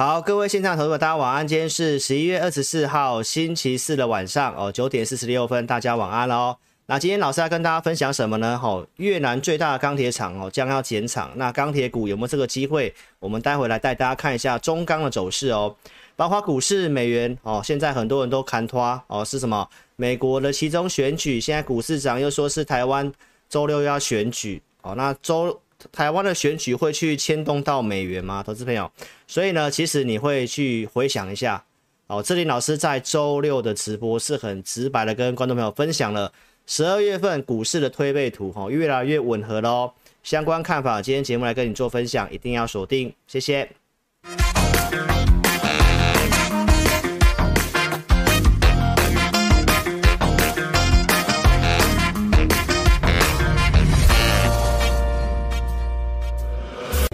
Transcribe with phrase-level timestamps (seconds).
[0.00, 1.46] 好，各位线上投资者，大家晚安。
[1.46, 6.56] 今天是十一月二十四号星期四的晚上哦，九点四十六分，大家晚安喽。
[6.86, 8.58] 那今天老师要跟大家分享什么呢？
[8.64, 12.94] 哦，越南最大的钢铁厂哦将要减产，那钢铁股有没有这个机会？
[13.18, 15.76] 我们待会来带大家看一下中钢的走势哦，
[16.16, 19.68] 包括股市、美元哦，现在很多人都看拖哦，是什么？
[19.96, 23.12] 美国的其中选举，现在股市涨又说是台湾
[23.50, 25.60] 周六要选举哦，那周。
[25.92, 28.42] 台湾的选举会去牵动到美元吗？
[28.42, 28.90] 投资朋友，
[29.26, 31.64] 所以呢，其实你会去回想一下
[32.06, 32.22] 哦。
[32.22, 36.32] 志玲老师在周六的直播是很直白的跟观众朋友分享了
[36.66, 39.92] 十二月份股市的推背图，哈，越来越吻合喽。
[40.22, 43.70] 相关看法，今天节目来跟你做分享，一定要锁定，谢谢。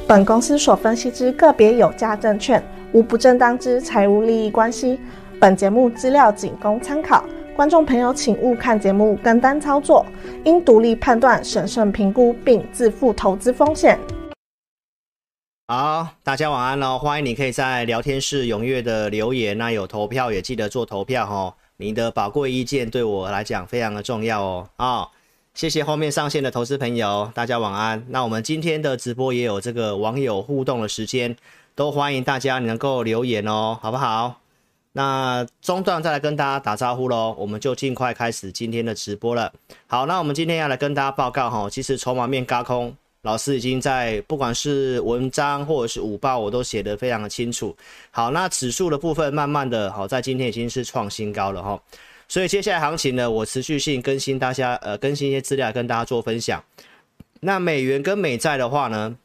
[0.08, 5.00] 本公司所分析之个别有价证券，无不正当之财务利益关系。
[5.40, 7.24] 本节目资料仅供参考，
[7.56, 10.06] 观众朋友请勿看节目跟单操作，
[10.44, 13.98] 应独立判断、审慎评估并自负投资风险。
[15.66, 16.96] 好，大家晚安喽！
[16.96, 24.86] 欢迎你可以在聊天室踊跃的留言，那有投票也记得做投票哦，你的宝贵意见对我来讲非常的重要哦啊。
[24.86, 25.08] 哦
[25.56, 28.04] 谢谢后面上线的投资朋友，大家晚安。
[28.10, 31.34] 那我们今天的直播也有这个网友互动的时间，
[31.74, 34.38] 都欢迎大家能够留言哦，好不好？
[34.92, 39.50] 那中段再来跟大家打招呼喽，我们就尽快开始今天的直播了。
[39.86, 47.74] 好，那我们今天要来跟大家报告哈，其实筹码面轧空，老师已经在不管是文章或者是午报，我都写得非常的清楚。
[48.10, 51.80] 好，那指数的部分慢慢的好，在今天已经是创新高了哈。
[52.28, 56.62] 所以接下来行情呢，我持续性更新大家，呃，更新一些资料跟大家做分享。
[57.40, 59.16] 那美元跟美债的话呢，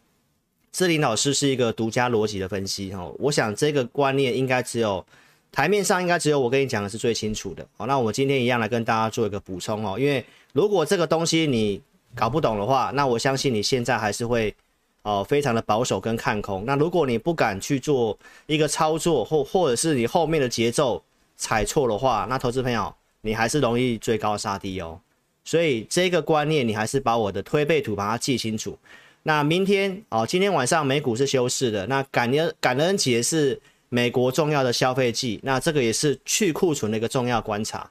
[0.71, 3.11] 志林老师是一个独家逻辑的分析哈。
[3.17, 5.03] 我想这个观念应该只有
[5.51, 7.65] 台面上应该只有我跟你讲的是最清楚的。
[7.75, 9.97] 好，那我们今天一样来跟大家做一个补充哦。
[9.97, 11.81] 因为如果这个东西你
[12.13, 14.53] 搞不懂的话，那我相信你现在还是会
[15.01, 16.63] 哦非常的保守跟看空。
[16.67, 21.03] 那如果你不敢去做一个操作，或或者是你后面的节奏。
[21.41, 25.01] 踩错的话，那投资朋友你还是容易追高杀低哦。
[25.43, 28.77] 所以这个观念你还是把我的推背图把它记清楚。
[29.23, 31.87] 那明天哦，今天晚上美股是休市的。
[31.87, 33.59] 那感恩感恩节是
[33.89, 37.89] 美国重要的消费季，那这个也是去库存的一个重要观察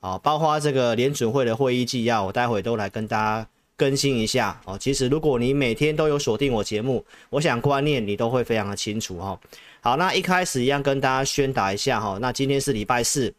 [0.00, 0.20] 哦。
[0.22, 4.76] 包括这个联准会的会议纪要，我待会都来跟大家更新一下哦。
[4.76, 9.38] 其实如果你每天都有锁定我节目，我想观念你都会非常的清楚哦。
[9.80, 13.32] 好，那一开始一样跟大家宣达一下哈，那今天是礼拜四，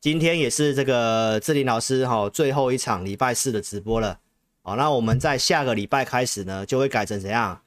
[0.00, 4.18] 今天也是这个志林老师哈最后一场礼拜四的直播了。
[4.62, 7.60] 好，那我们在下个礼拜开始呢，就会改成怎样？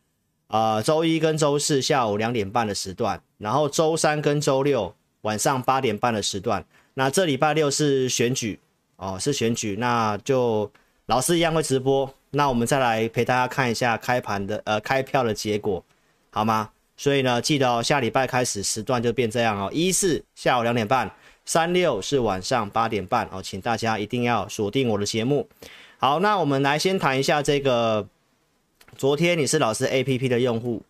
[0.47, 6.65] 呃，周一跟周四下午两点半的时段，然后周三跟周六晚上八点半的时段。
[6.95, 8.59] 那这礼拜六是选举
[8.97, 10.69] 哦，是选举，那就
[11.05, 12.13] 老师一样会直播。
[12.31, 15.83] 那我们再来陪大家看一下开盘的呃开票的结果，
[16.31, 16.71] 好吗？
[17.01, 19.71] 所以呢，记得哦，下礼拜开始时段就变这样哦。
[19.73, 21.11] 一四下午两点半，
[21.45, 25.49] 三六是晚上八点半哦，请大家一定要锁定我的节目。
[25.97, 28.07] 好，那我们来先谈一下这个，
[28.95, 30.83] 昨天你是老师 APP 的用户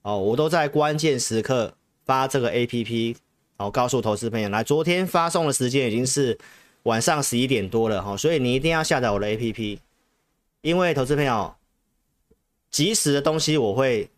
[0.00, 1.74] 哦，我都在关键时刻
[2.06, 3.14] 发这个 APP
[3.58, 6.38] 哦，告诉投资朋友来，昨天发送的时间已经是
[6.84, 9.78] 晚上十一点多了哈，所以你一定要下载我的 APP，
[10.62, 11.54] 因为投资朋友
[12.70, 14.08] 及时的东西我会。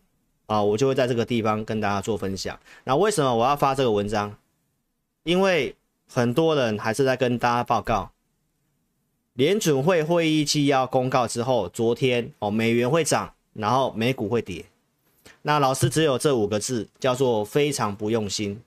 [0.47, 2.59] 啊，我就会在这个地方跟大家做分享。
[2.85, 4.35] 那为什么我要发这个文章？
[5.23, 5.75] 因为
[6.07, 8.11] 很多人还是在跟大家报告，
[9.33, 14.65] 联准会会议纪要公告之后，昨天哦，美元会涨，然后美股会跌。
[15.41, 18.61] 那老师只有这五个字，叫做非常不用心，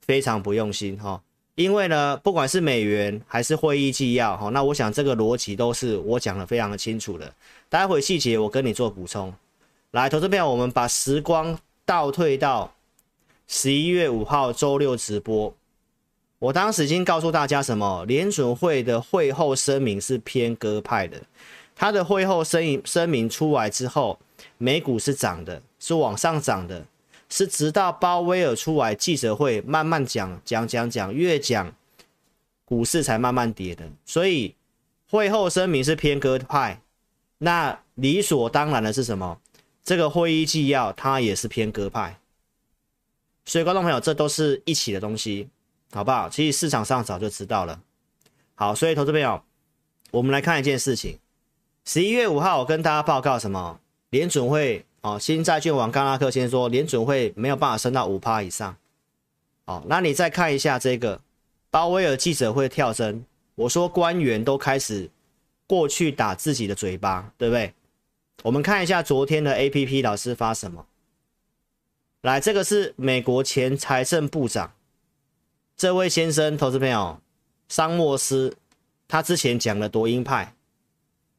[0.00, 1.22] 非常不用心哈。
[1.54, 7.32] 因为呢，不管是美元还是会议纪要哈，那我想这个逻辑都是我讲的非常的清楚的。
[7.68, 9.32] 待会细节我跟你做补充。
[9.94, 11.56] 来，投资朋友，我们把时光
[11.86, 12.74] 倒退到
[13.46, 15.54] 十一月五号周六直播。
[16.40, 18.04] 我当时已经告诉大家什么？
[18.06, 21.22] 联准会的会后声明是偏鸽派的。
[21.76, 24.18] 他的会后声明声明出来之后，
[24.58, 26.84] 美股是涨的，是往上涨的，
[27.28, 31.72] 是直到鲍威尔出来记者会慢慢讲讲讲讲，越讲
[32.64, 33.88] 股市才慢慢跌的。
[34.04, 34.56] 所以
[35.08, 36.80] 会后声明是偏鸽派，
[37.38, 39.38] 那理所当然的是什么？
[39.84, 42.18] 这个会议纪要，它也是偏鸽派，
[43.44, 45.48] 所以观众朋友，这都是一起的东西，
[45.92, 46.28] 好不好？
[46.30, 47.78] 其实市场上早就知道了。
[48.54, 49.42] 好，所以投资朋友，
[50.10, 51.18] 我们来看一件事情。
[51.84, 53.78] 十一月五号，我跟大家报告什么？
[54.08, 58.74] 联准会哦，新债券王刚拉克先说，联准会没有办法升到五趴以上。
[59.66, 61.20] 哦，那你再看一下这个
[61.70, 63.22] 鲍威尔记者会跳针，
[63.54, 65.10] 我说官员都开始
[65.66, 67.74] 过去打自己的嘴巴，对不对？
[68.42, 70.86] 我们看一下昨天的 APP 老师发什么。
[72.20, 74.72] 来，这个是美国前财政部长，
[75.76, 77.20] 这位先生，投资朋友，
[77.68, 78.56] 桑莫斯，
[79.06, 80.54] 他之前讲了多鹰派。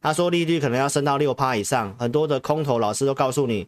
[0.02, 3.68] 他说利率可能要升到六趴以上，很多的空头老师都告诉你，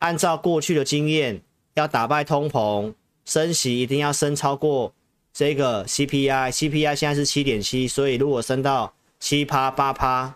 [0.00, 1.40] 按照过去的经验，
[1.72, 2.92] 要打败通膨，
[3.24, 4.92] 升息一定要升超过
[5.32, 10.34] 这个 CPI，CPI 现在是七点七，所以如果升到七趴八趴，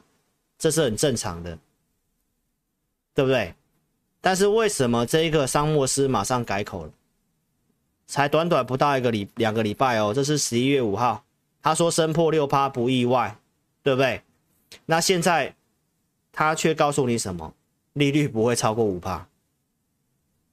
[0.59, 1.59] 这是很正常的，
[3.15, 3.55] 对不对？
[4.21, 6.93] 但是为什么这一个桑莫斯马上改口了？
[8.07, 11.25] 才短短不到一个礼两个礼拜哦，这是十一月五号，
[11.63, 13.39] 他说升破六趴不意外，
[13.83, 14.23] 对不对？
[14.87, 15.55] 那现在
[16.33, 17.55] 他却告诉你什么？
[17.95, 19.27] 利率不会超过五趴。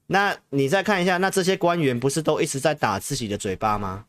[0.06, 4.06] 那你再看一下，那这些官员不是都一直在打自己的嘴巴吗？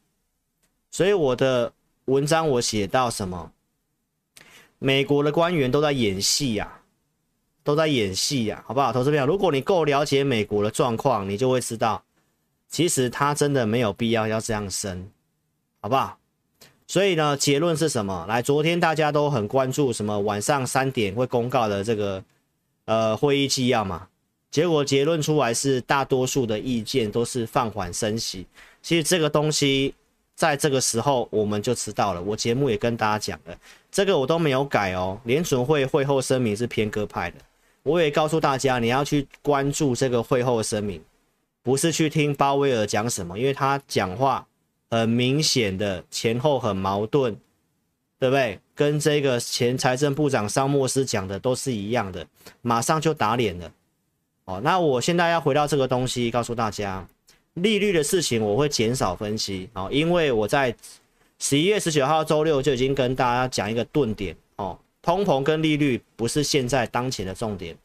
[0.92, 1.74] 所以我的
[2.06, 3.52] 文章我写到什么？
[4.80, 6.82] 美国的官员都在演戏呀，
[7.64, 8.92] 都在演戏呀，好不好？
[8.92, 12.04] 投资朋友，如果你够了解美国的状况，你就会知道，
[12.70, 15.10] 其实他真的没有必要要这样升，
[15.80, 16.18] 好不好？
[16.86, 18.26] 所以呢，结论是什么？
[18.28, 20.20] 来，昨天大家都很关注什么？
[20.20, 22.24] 晚上三点会公告的这个
[22.86, 24.08] 呃会议纪要嘛？
[24.52, 28.46] 结果结论出来是大多数的意见都是放缓升息。
[28.84, 29.96] 其实这个东西
[30.36, 32.22] 在这个时候我们就知道了。
[32.22, 33.58] 我节目也跟大家讲了，
[33.90, 35.20] 这个我都没有改哦。
[35.24, 37.38] 联准会会后声明是偏鸽派的，
[37.84, 41.02] 我也告诉大家你要去关注这个会后声明，
[41.62, 44.48] 不是去听鲍威尔讲什么，因为他讲话。
[44.92, 47.36] 很明显的前后很矛盾，
[48.20, 48.60] 对不对？
[48.76, 52.28] 跟这个前财政部长桑莫斯讲的都是一样的，
[52.62, 53.72] 马上就打脸了。
[54.46, 57.08] 哦，那我现在要回到这个东西，告诉大家，
[57.56, 60.76] 利率的事情我会减少分析哦，因为我在
[61.40, 64.38] 十一月十九号周六就已经跟大家讲一个顿点，
[65.04, 67.78] 通膨跟利率不是现在当前的重点，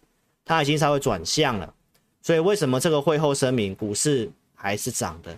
[0.44, 1.75] 它已经稍微转向了，
[2.23, 5.37] 所以为什么这个会后声明股市还是涨的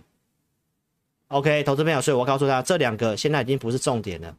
[1.29, 4.37] ？OK，投资朋友，所以我告诉他，这两个现在已经不是重点了。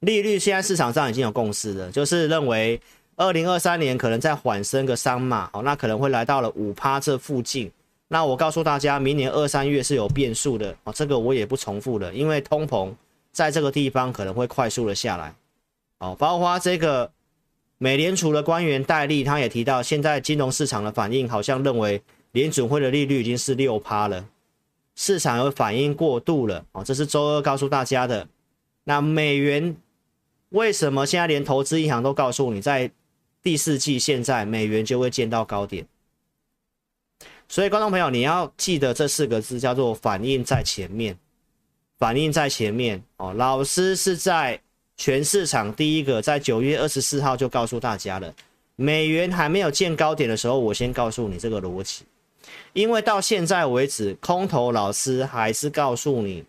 [0.00, 2.80] 利率现在市场上已经有共识了，就是认为
[3.16, 7.70] 二零二三年可能再缓升个三码，哦，那可能会来到了五趴这附近。
[8.08, 12.92] 那我告诉大家，明年二三月是有变数的哦，这个我也不重复了，因为通膨
[13.30, 15.32] 在这个地方可能会快速的下来。
[16.04, 17.10] 哦，包括这个
[17.78, 22.02] 美联储的官员戴利，他也提到，现在金融市场的反应好像认为
[22.32, 24.28] 联准会的利率已经是六趴了。
[24.94, 28.28] 市场有反应过度了哦，这是周二告诉大家的。
[28.84, 29.74] 那美元
[30.50, 32.90] 为什么现在连投资银行都告诉你，在
[33.42, 35.86] 第四季现在美元就会见到高点？
[37.48, 41.18] 所以观众朋友，你要记得这四个字叫做反应在前面，
[41.98, 43.32] 反应在前面哦。
[43.32, 44.60] 老师是在
[44.96, 48.32] 全市场第一个，在九月二十四号就告诉大家了，
[48.76, 52.04] 美元还没有见高点的时候，我先告诉你这个逻辑。
[52.72, 56.44] 因为到现在为止，空头老师还是告诉你，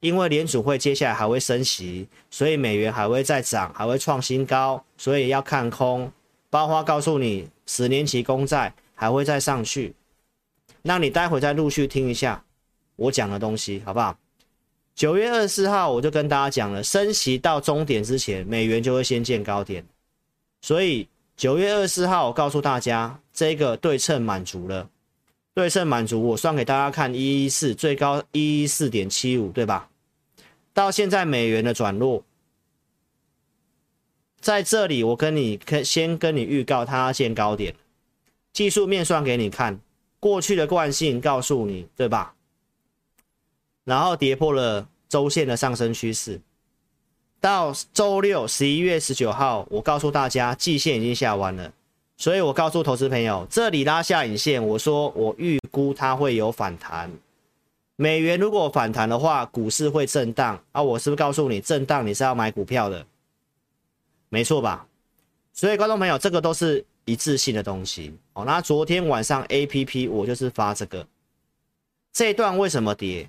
[0.00, 6.10] 因为联储会接下来还会升息，所以美元还会再涨，还会创新高，所以要看空。
[6.48, 9.94] 包括告诉你，十年期公债还会再上去。
[10.82, 12.44] 那你待会再陆续听一下
[12.96, 14.16] 我讲的东西，好不好？
[14.94, 19.84] 九月二十四号我就跟大家讲了，升息到终点之前，美元就会先见高点。
[20.60, 24.88] 所以九月二十四号我告诉大家，这个对称满足了。
[25.54, 29.90] 对称满足，我算给大家看，一一四最高一一四点七五，对吧？
[30.72, 32.24] 到现在美元的转弱，
[34.40, 37.74] 在这里我跟你先跟你预告，它见高点，
[38.54, 39.78] 技术面算给你看，
[40.18, 42.34] 过去的惯性告诉你，对吧？
[43.84, 46.40] 然后跌破了周线的上升趋势，
[47.40, 51.72] 到周六十一月十九号，我告诉大家，季线已经下弯了。
[52.16, 57.10] 所以我告诉投资朋友，这里拉下影线，我说我预估它会有反弹。
[57.96, 60.82] 美元如果反弹的话，股市会震荡啊！
[60.82, 63.04] 我是不是告诉你，震荡你是要买股票的？
[64.28, 64.86] 没错吧？
[65.52, 68.44] 所以观众朋友，这个都是一致性的东西哦。
[68.44, 71.06] 那昨天晚上 APP 我就是发这个，
[72.12, 73.28] 这一段为什么跌？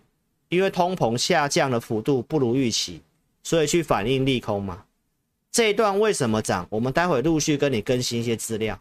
[0.53, 3.01] 因为通膨下降的幅度不如预期，
[3.43, 4.85] 所以去反映利空嘛。
[5.51, 6.65] 这一段为什么涨？
[6.69, 8.79] 我们待会陆续跟你更新一些资料。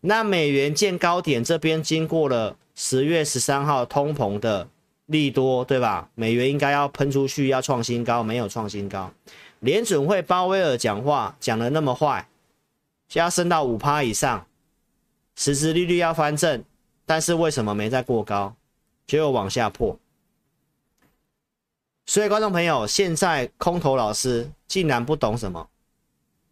[0.00, 4.68] 那美元见高点这边经过了十月十三号通膨的
[5.06, 6.08] 利多，对吧？
[6.14, 9.10] 美元应该要喷出去，要创新高，没有创新高。
[9.60, 12.28] 联准会鲍威尔讲话讲得那么坏，
[13.08, 14.46] 现在升到五趴以上，
[15.34, 16.62] 实质利率要翻正，
[17.04, 18.54] 但是为什么没再过高，
[19.08, 19.98] 结果往下破？
[22.08, 25.68] 所以观众朋友，现在空头老师竟然不懂什么，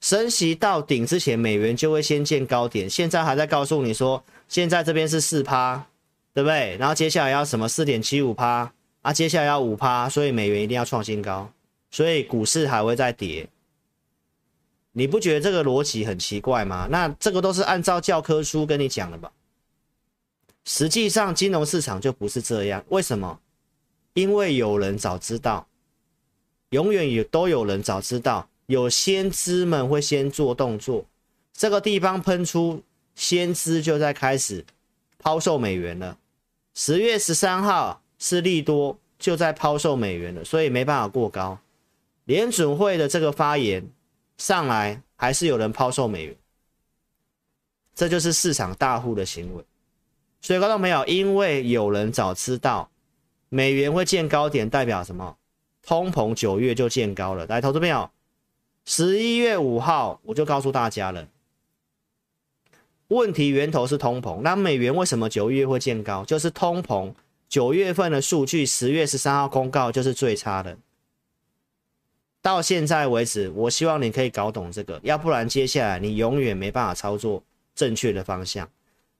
[0.02, 5.86] 升息到顶之前，美元就会先见高点，现在还在告诉你说，现在这边是四趴，
[6.34, 6.76] 对不对？
[6.76, 8.70] 然后接下来要什么四点七五趴
[9.00, 9.10] 啊？
[9.14, 11.50] 接下来要五趴，所以美元一定要创新高，
[11.90, 13.48] 所以股市还会再跌。
[14.92, 16.86] 你不觉得这个逻辑很奇怪吗？
[16.90, 19.32] 那这个都是按照教科书跟你讲的吧？
[20.66, 23.40] 实际上金融市场就不是这样，为什么？
[24.16, 25.68] 因为有人早知道，
[26.70, 31.04] 永远也都有人早知道，有先知们会先做动作，
[31.52, 32.82] 这个地方喷出
[33.14, 34.64] 先知就在开始
[35.18, 36.16] 抛售美元了。
[36.72, 41.58] 十月十三号是利多就在抛售美元了，所以没办法过高。
[42.24, 43.86] 联准会的这个发言。
[44.38, 46.36] 上来还是有人抛售美元，
[47.94, 49.64] 这就是市场大户的行为。
[50.42, 52.90] 所以观众朋友，因为有人早知道
[53.48, 55.36] 美元会见高点，代表什么？
[55.82, 57.46] 通膨九月就见高了。
[57.46, 58.10] 来，投资朋友，
[58.84, 61.28] 十一月五号我就告诉大家了，
[63.08, 64.40] 问题源头是通膨。
[64.42, 66.24] 那美元为什么九月会见高？
[66.24, 67.14] 就是通膨
[67.48, 70.76] 九月份的数据，十月十三号公告就是最差的。
[72.42, 77.42] 到现在为止，我希望你可以搞懂这个，要不然接下来你永远没办法操作
[77.74, 78.68] 正确的方向。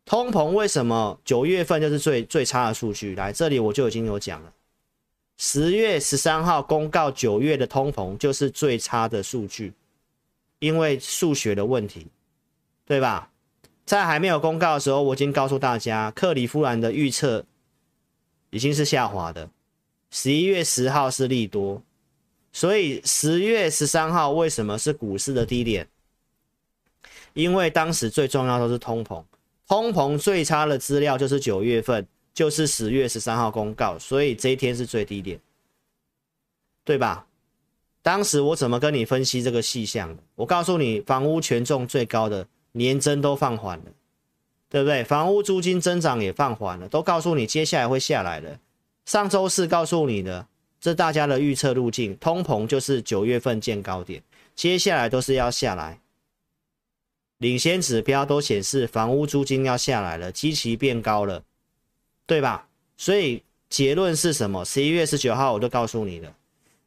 [0.06, 3.16] 通膨为什么九月份就是最最差的数据？
[3.16, 4.52] 来这里我就已经有讲了，
[5.36, 9.72] 十月十三号公告九月的通膨就是最差的数据，
[10.60, 12.06] 因为数学的问题，
[12.86, 13.28] 对吧？
[13.84, 17.44] 在还没有公告的时候，我已经告诉大家，克里夫兰的预测
[18.50, 19.50] 已经是下滑的，
[20.12, 21.82] 十一月十号是利多。
[22.52, 25.88] 所以十月十三号为什么是股市的低点？
[27.34, 29.22] 因为当时最重要的是通膨，
[29.68, 35.40] 通膨最差的资料就是九月份，就是十月十三号公告，所以这一天是最低点，
[36.85, 37.26] 对吧？
[38.02, 40.16] 当时我怎么跟你分析这个细项？
[40.37, 43.85] 我告诉你，房屋权重最高的年增都放缓了，
[44.68, 45.02] 对不对？
[45.04, 48.58] 房屋租金增长也放缓了，都告诉你接下来会下来了。
[49.04, 50.46] 上周四告诉你的。
[50.78, 54.23] 这大家的预测路径，通膨就是九月份见高点，
[54.54, 55.99] 接下来都是要下来。
[57.38, 61.42] 领先指标都显示房屋租金要下来了，基期变高了，
[62.26, 62.68] 对吧？
[62.96, 64.64] 所以结论是什么？
[64.64, 66.34] 十一月十九号我就告诉你了，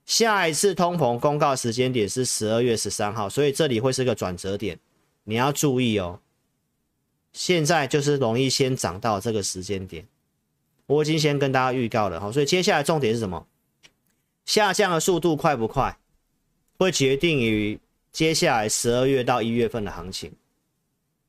[0.05, 4.79] 下一次通膨公告时间点是十二月十三号，所以这里会是个转折点，
[5.23, 6.19] 你要注意哦。
[7.31, 10.07] 现在就是容易先涨到这个时间点，
[10.87, 13.45] 我已经先跟大家预告了，好，所以接下来重点是什么？
[14.45, 15.95] 下降的速度快不快，
[16.79, 17.79] 会决定于
[18.11, 20.31] 接下来十二月到一月份的行情。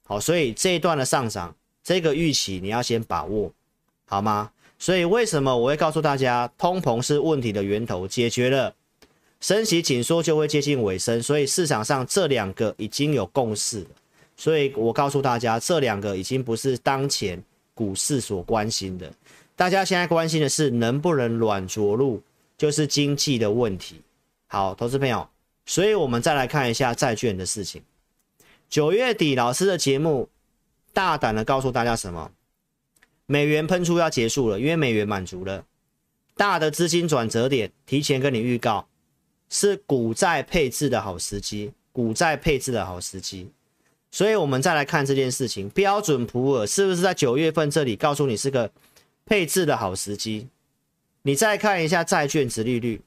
[0.04, 3.52] 好，所以这一段的上涨，这个预期你要先把握，
[4.06, 4.50] 好吗？
[4.78, 8.74] 所以为什么我会告诉大家，通膨是问题的源头，解决了，
[9.40, 11.22] 升息紧缩就会接近尾声。
[11.22, 13.90] 所以市场上这两个已经有共识了，
[14.36, 17.42] 所以我告诉大家，这两个已经不是当前
[17.74, 19.12] 股市所关心的，
[19.54, 22.22] 大家现在关心的是能不能软着陆。
[22.60, 24.02] 就是经济的问题。
[24.46, 25.26] 好，投资朋友，
[25.70, 27.80] 所以我们再来看一下债券的事情。
[28.68, 30.28] 九月底老师的节目
[30.92, 32.32] 大胆的告诉大家什么？
[33.26, 35.64] 美元喷出要结束了，因为美元满足了
[36.34, 38.88] 大的资金转折点，提前跟你预告，
[39.48, 43.48] 是股债配置的好时机，股债配置的好时机。
[44.10, 48.68] 所以我们再来看这件事情，标准普尔是不是在九月份这里告诉你是个
[49.24, 50.48] 配置的好时机？
[51.22, 53.00] 你再看一下债券殖利率，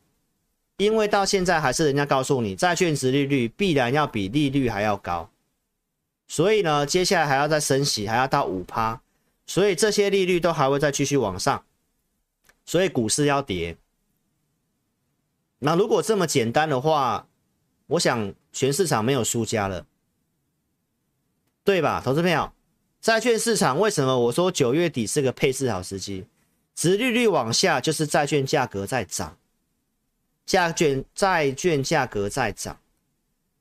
[0.84, 5.30] 因为到现在还是人家告诉你，债券值利率必然要比利率还要高，
[6.28, 9.02] 所以呢，接下来还要再升息，还要到五趴，
[9.46, 11.63] 所以这些利率都还会再继续往上，
[12.66, 13.78] 所以股市要跌。
[15.60, 17.28] 那如果这么简单的话，
[17.88, 19.86] 我想全市场没有输家了，
[21.63, 22.02] 对吧？
[22.04, 22.52] 投资朋友，
[23.00, 26.25] 债券市场为什么我说九月底是个配置好时机？
[26.75, 29.38] 值利率往下就是债券价格在涨，
[30.46, 32.78] 债券债券价格在涨，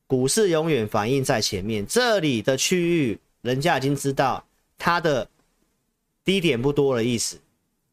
[0.06, 1.86] 股市永远反映在前面。
[1.86, 4.44] 这里的区域，人家已经知道
[4.76, 5.28] 它的
[6.24, 7.38] 低点不多的意思。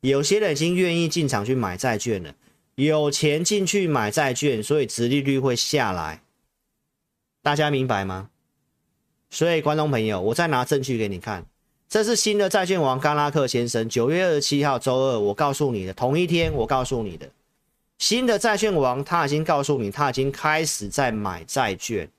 [0.01, 2.33] 有些人已经愿意进场去买债券了，
[2.75, 6.21] 有钱进去买债券，所以殖利率会下来。
[7.41, 8.29] 大家明白吗？
[9.29, 11.45] 所以观众朋友，我再拿证据给你看。
[11.87, 17.29] 这是新的债券王甘拉克先生，九月二十七号周二，我告诉你的同一天，我告诉你的
[17.99, 22.09] 新的债券王，他已经告诉你，他已经开始在买债券。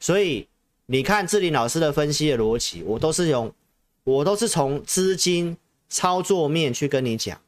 [0.00, 0.48] 所以
[0.86, 3.54] 你看志林老师的分析的逻辑，我都是用，
[4.02, 5.56] 我都是从资金
[5.88, 7.40] 操作面去跟你讲，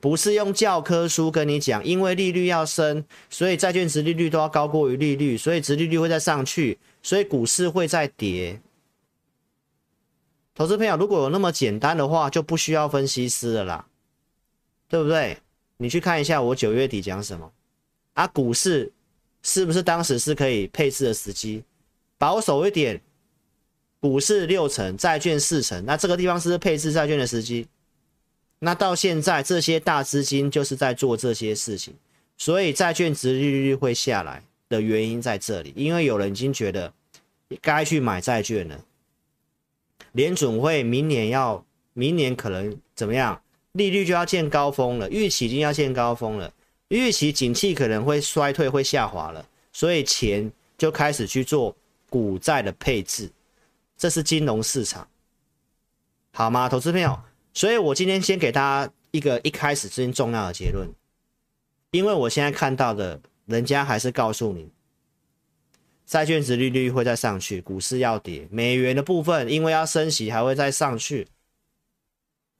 [0.00, 1.84] 不是用教科书跟你讲。
[1.84, 8.58] 因为利率要升，所以债券殖利率都要高过于利率，所以殖利率会再上去，所以股市会再跌。
[10.54, 13.86] 投资朋友，如果有那么简单的话，就不需要分析师了啦，
[14.88, 15.36] 对不对？
[15.76, 17.52] 你去看一下我九月底讲什么
[18.14, 18.26] 啊？
[18.28, 18.92] 股市
[19.42, 21.62] 是不是当时是可以配置的时机？
[22.18, 23.00] 保守一点，
[24.00, 27.68] 股市六成，债券四成，那这个地方是不是配置债券的时机？
[28.58, 31.94] 那到现在这些大资金就是在做这些事情，
[32.38, 36.92] 所以债券殖利率会下来的原因在这里，因为有人已经觉得
[37.60, 38.82] 该去买债券了。
[40.12, 43.42] 联准会明年要，明年可能怎么样？
[43.76, 46.52] 利率就要见高峰了，预期已经要见高峰了，
[46.88, 51.76] 预期景气可能会衰退，会下滑了，所以钱就开始去做
[52.08, 53.30] 股债的配置，
[53.96, 55.06] 这是金融市场，
[56.32, 56.68] 好吗？
[56.68, 57.18] 投资朋友，
[57.52, 60.88] 所以我今天先给大家一个一开始最重要的结论，
[61.90, 64.70] 因为我现在看到的，人家还是告诉你。
[66.06, 71.26] 债券值利率会再上去，股市要跌，美元的部分因为要升息还会再上去。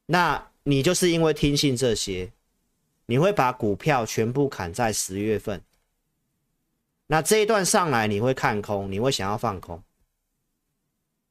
[0.06, 2.32] 那你就是因为听信这些，
[3.06, 5.62] 你会把股票全部砍在十月份。
[7.06, 9.80] 那这一段上来你会看空，你会想要放空，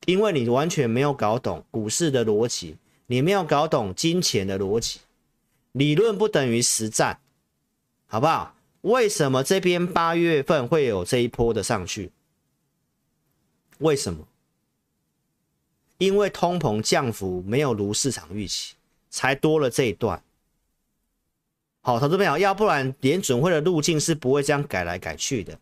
[0.06, 2.78] 因为你完全没有搞懂股市的逻辑，
[3.08, 5.02] 你没有搞懂金钱的逻辑，
[5.74, 7.20] 理论不等于实战，
[8.08, 8.56] 好不好？
[8.84, 12.10] 为什么这边八月份会有这一波的上去？
[13.80, 14.26] 为什么？
[15.98, 18.75] 因为通膨降幅没有如市场预期，
[19.16, 20.22] 才多了这一段。
[21.80, 25.58] 好，投资朋友，要不然连准会的路径是不会这样改来改去的。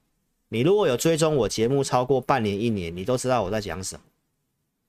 [0.49, 4.01] 你如果有追踪我节目超过半年、一年，你都知道我在讲什么，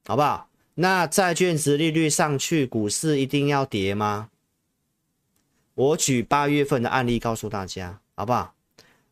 [0.06, 0.48] 好不好？
[0.76, 4.30] 那债券殖利率上去，股市一定要跌吗？
[5.74, 8.00] 我举八月份的案例告诉大家。
[8.16, 8.54] 好不好？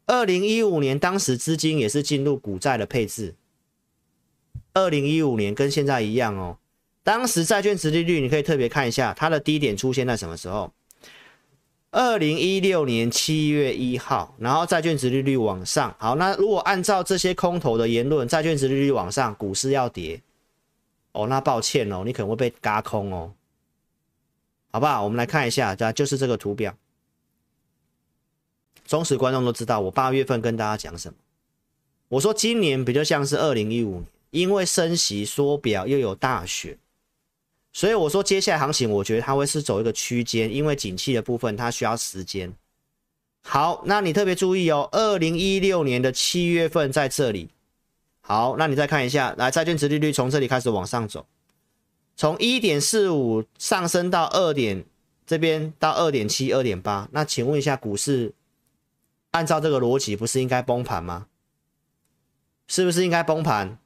[0.07, 3.35] 二零一五年当时资金也是进入股债的配置。
[4.73, 6.57] 二零一五年跟现在一样哦。
[7.03, 10.73] 当时债券殖利率你可以特别看一下，它的低点出现在什么时候？
[11.91, 15.95] 二零一六年七月一号，然后债券殖利率往上。
[15.99, 20.23] 好，那如果按照这些空头的言论，债券殖利率往上，股市要跌。
[21.13, 23.35] 哦，那抱歉哦，你可能会被嘎空哦。
[24.71, 25.05] 好不好？
[25.05, 26.75] 我们来看一下，这就是这个图表。
[28.87, 31.15] 忠实观众都知道，我八月份跟大家讲什么？
[32.09, 36.79] 我说今年比较像是二零一五年，因为升息缩表又有大选，
[37.73, 42.53] 所以我说接下来行情，我觉得它会是走一个区间，因为景气的部分它需要时间。
[43.43, 47.49] 好，那你特别注意哦，二零一六年的七月份在这里。
[48.21, 51.27] 好，那你再看一下，来债券殖利率从这里开始往上走，
[52.15, 54.85] 从一点四五上升到二点
[55.27, 57.09] 这边到二点七、二点八。
[57.11, 58.33] 那请问一下股市？
[59.33, 61.27] 按照这个逻辑，不是应该崩盘吗？
[62.69, 63.79] 是不是应该崩盘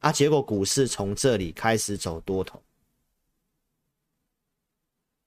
[0.00, 0.12] 啊？
[0.12, 2.62] 结果股市从这里开始走多头，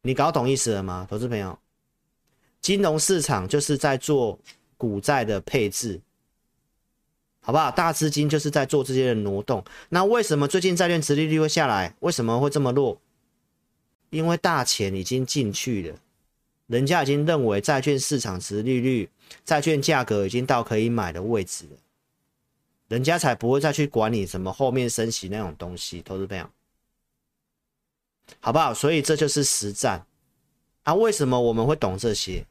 [0.05, 1.57] 你搞懂意思了吗，投资朋友？
[2.59, 4.37] 金融市场就是在做
[4.77, 6.01] 股债的配置，
[7.39, 7.71] 好不好？
[7.71, 9.63] 大资金就是在做这些的挪动。
[9.87, 11.95] 那为什么最近债券殖利率会下来？
[12.01, 12.99] 为什么会这么弱？
[14.09, 15.97] 因为大钱已经进去了。
[16.67, 19.09] 人家已经认为债券市场殖利率、
[19.45, 21.77] 债券价格已经到可以买的位置了，
[22.89, 26.49] 人家才不会再去管你什么后面升息那种东西，投资朋友，
[28.39, 28.73] 好不好？
[28.73, 30.05] 所以这就是实战
[30.83, 30.93] 啊！
[30.93, 32.45] 为什么我们会懂这些？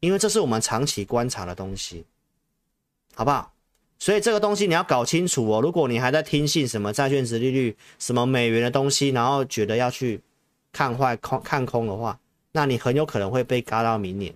[0.00, 2.04] 因为这是我们长期观察的东西，
[3.14, 3.52] 好不好？
[3.98, 5.60] 所以这个东西你要搞清楚哦。
[5.60, 10.20] 如果你还在听信什么债券值利率、什么美元的东西，然后觉得要去
[10.72, 12.18] 看坏空看空的话，
[12.50, 14.34] 那你很有可能会被嘎到明年，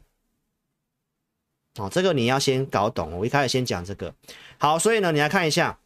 [1.78, 3.18] 哦，这个你要先搞懂。
[3.18, 4.14] 我一开始先讲这个，
[4.58, 5.76] 好，所以呢，你来看一下，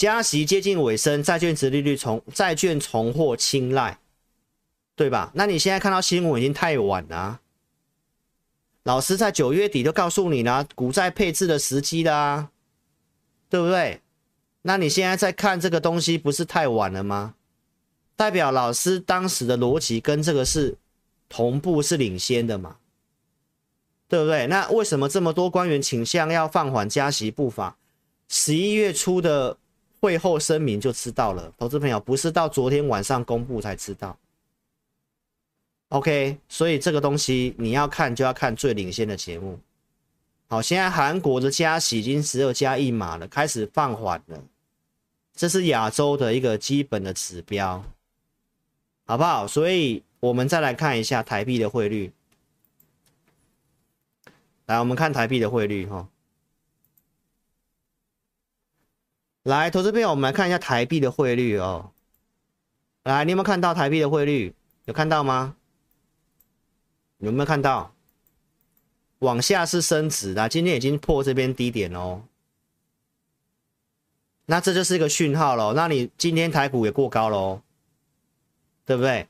[0.00, 3.98] 加息接近尾声，债券殖利率重债券重获青睐，
[4.96, 5.30] 对吧？
[5.34, 7.40] 那你现在看到新闻已经太晚了，
[8.84, 12.48] 老师在九月底就告诉你了，股债配置的时机啦，
[13.50, 14.00] 对不对？
[14.62, 17.34] 那你现在在看这个东西，不是太晚了吗？
[18.16, 20.78] 代表老师当时的逻辑跟这个是。
[21.28, 22.78] 同步是领先的嘛，
[24.08, 24.48] 对不对？
[24.48, 27.76] 那为什么这么多官员倾向要放缓加息步伐？
[28.28, 29.56] 十一月初的
[30.00, 34.18] 会后声明就知道了，投资朋友不是到昨天晚上公布才知道。
[35.90, 39.58] OK，所以这个东西你要看就要看最领先的节目，
[40.48, 44.42] 好，现在韩国的加息已经只有加一码了，开始放缓了，
[45.34, 47.84] 这是亚洲的一个基本的指标，
[49.04, 49.46] 好不好？
[49.46, 52.12] 所以我们再来看一下台币的汇率。
[54.66, 56.08] 来，我们看台币的汇率哈。
[59.44, 61.92] 来，投资朋友，我们来看一下台币的汇率哦。
[63.04, 64.54] 来，你有没有看到台币的汇率？
[64.84, 65.56] 有看到吗？
[67.18, 67.94] 有没有看到？
[69.20, 72.22] 往下是升值的，今天已经破这边低点哦。
[74.44, 75.72] 那这就是一个讯号喽。
[75.72, 77.62] 那你今天台股也过高喽，
[78.84, 79.26] 对不对？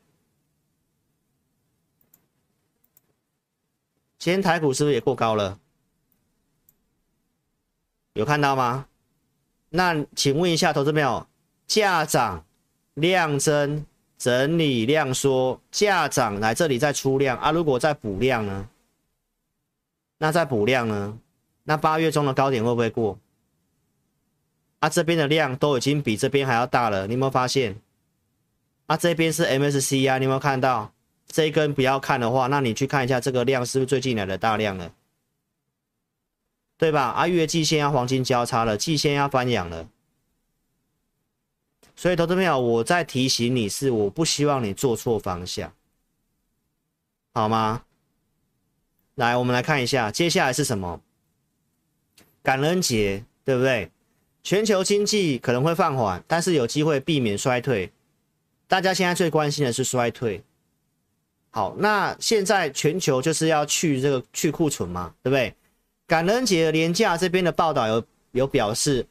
[4.18, 5.59] 今天台股是不是也过高了？
[8.14, 8.87] 有看到吗？
[9.71, 11.27] 那请问一下，投资朋友，
[11.67, 12.45] 价涨
[12.95, 13.87] 量增
[14.19, 17.51] 整理量缩，价涨来这里再出量啊？
[17.51, 18.69] 如果再补量呢？
[20.19, 21.19] 那再补量呢？
[21.65, 23.19] 那八月中的高点会不会过？
[24.81, 27.77] 啊，这边的量都已经比这边还要大了，你有没有发现？
[28.87, 30.93] 啊，这边是 MSCI 啊，你有没有看到？
[31.29, 34.93] 这一根不要看的话，那你去看一下这个量是不是最近来的大量了？
[36.81, 37.11] 对吧？
[37.11, 39.87] 啊，月季线要黄金交叉了，季线要翻阳了，
[41.95, 45.71] 所以投资朋友，我在提醒你是，我不希望你做错方向，
[47.35, 47.85] 好吗？
[49.16, 51.03] 来，我们来看一下，接下来是什么？
[52.43, 53.90] 感恩节，对不对？
[54.43, 57.93] 全球经济可能会放缓，但是有机会避免衰退。
[58.66, 60.43] 大家现在最关心的是衰退。
[61.51, 65.55] 好，那现在全球就是要去这个去库存嘛，对不对？
[66.11, 69.07] 感恩节的连假这边的报道有有表示，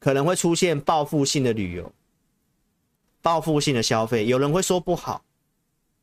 [0.00, 1.92] 可能会出现报复性的旅游、
[3.22, 4.26] 报复性的消费。
[4.26, 5.22] 有人会说不好，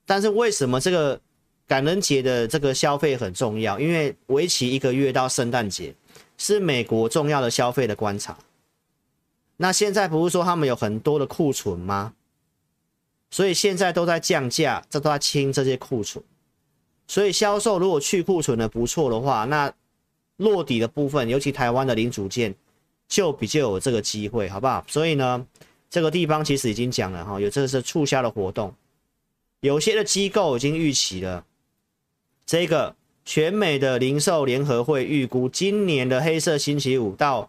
[0.06, 1.20] 但是为什么这个
[1.68, 3.78] 感恩节的这个消费很重要？
[3.78, 5.94] 因为为期一个月到圣诞节
[6.38, 8.38] 是美国重要的消费的观察。
[9.58, 12.14] 那现在不是说他们有很多的库存吗？
[13.32, 16.24] 所以现在都在降价，这都在清这些库存。
[17.14, 19.72] 所以销售如果去库存的不错的话，那
[20.38, 22.56] 落底的部分，尤其台湾的零组件
[23.08, 24.84] 就比较有这个机会，好不好？
[24.88, 25.46] 所以呢，
[25.92, 28.74] 这个地方其实已经讲了哈，有这个是促销的活动，
[29.60, 31.46] 有些的机构已经预期了，
[32.48, 37.48] 这个全美的零售联合会预估，今年的黑色星期五到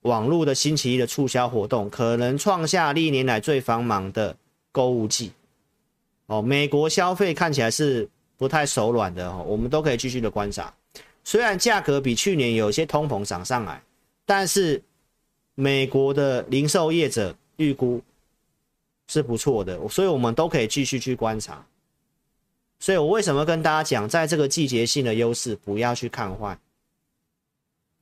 [0.00, 4.36] 网络的星期一的促销活动，可能创下历年来最繁忙的
[4.72, 5.30] 购物季。
[6.26, 8.08] 哦，美国消费看起来是。
[8.36, 10.72] 不太手软的哦，我们都可以继续的观察。
[11.24, 13.82] 虽然价格比去年有些通膨涨上来，
[14.24, 14.82] 但是
[15.54, 18.00] 美国的零售业者预估
[19.08, 21.64] 是不错的，所以我们都可以继续去观察。
[22.78, 26.58] 所以我为什么跟大家讲，在这个季节性的优势，不要去看坏。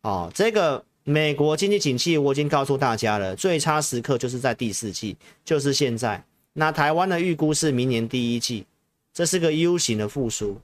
[0.02, 6.22] 哦，这个美国经济景气我已经告诉大家了，最差时刻就是在第四季，就是现在。
[6.52, 8.66] 那台湾的预估是明年第一季。
[9.14, 10.60] 这是个 U 型的复苏，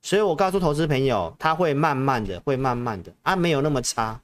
[0.00, 4.22] 所以我告诉投资朋友，它会慢慢的，会慢慢的啊，没有那么差，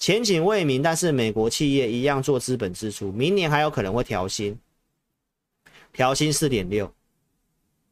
[0.00, 0.82] 前景未明。
[0.82, 4.58] 但是美国企业一样做资本支出，明年还有可能会调薪，
[5.92, 6.92] 调薪四点六。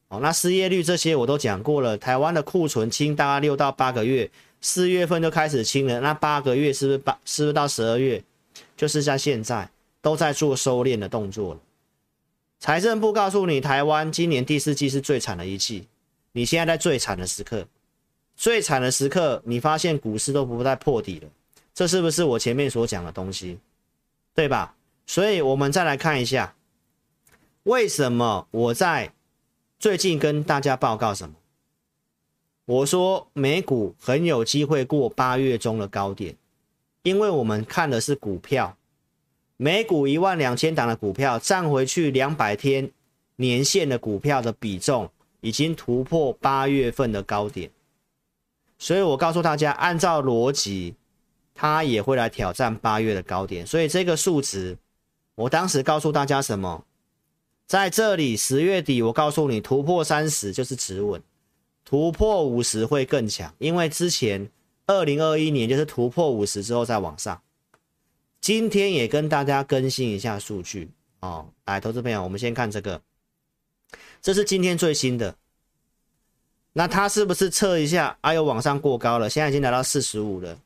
[0.09, 4.29] 哦，那失业率这些我都讲过了，台湾的库存清大概六到八个月，
[4.61, 7.17] 四月份就开始清了，那八个月是不是八？
[7.25, 8.21] 是不是到十二月？
[8.77, 9.71] 就是在现在
[10.03, 11.61] 都在做收敛的动作了。
[12.61, 15.89] 财政部告诉你，台湾今年第四季是最惨的一季。
[16.33, 17.67] 你现在在最惨的时刻，
[18.37, 21.29] 最惨的时刻，你发现股市都不再破底了，
[21.73, 23.59] 这是不是我前面所讲的东西？
[24.35, 24.77] 对吧？
[25.07, 26.55] 所以，我们再来看一下，
[27.63, 29.11] 为什么我在
[29.79, 31.35] 最近跟大家报告什么？
[32.67, 36.37] 我说美股很有机会过八月中的高点，
[37.05, 38.77] 因为我们看的是股票。
[39.63, 42.91] 每股一万两千档的股票占回去两百天
[43.37, 45.11] 年限的股票的比重
[45.43, 47.71] 已经突破八月份的高点，
[48.79, 50.95] 所以我告诉大家，按照逻辑，
[51.55, 53.67] 它也会来挑战八月的高点。
[53.67, 54.79] 所以这个数值，
[55.35, 56.83] 我当时告诉大家什么？
[57.67, 61.23] 在这里十月底，我告诉你突破三十就是止稳，
[61.85, 64.49] 突破五十会更强，因为之前
[64.87, 67.43] 二零二一年就是突破五十之后再往上。
[68.41, 73.03] 今天也跟大家更新一下数据哦，来，投资朋友，我们先看这个，
[74.23, 75.37] 这是今天最新的。
[76.73, 78.17] 那它是不是测一下？
[78.23, 80.59] 哎呦，往上过高了，现在已经来到四十五了。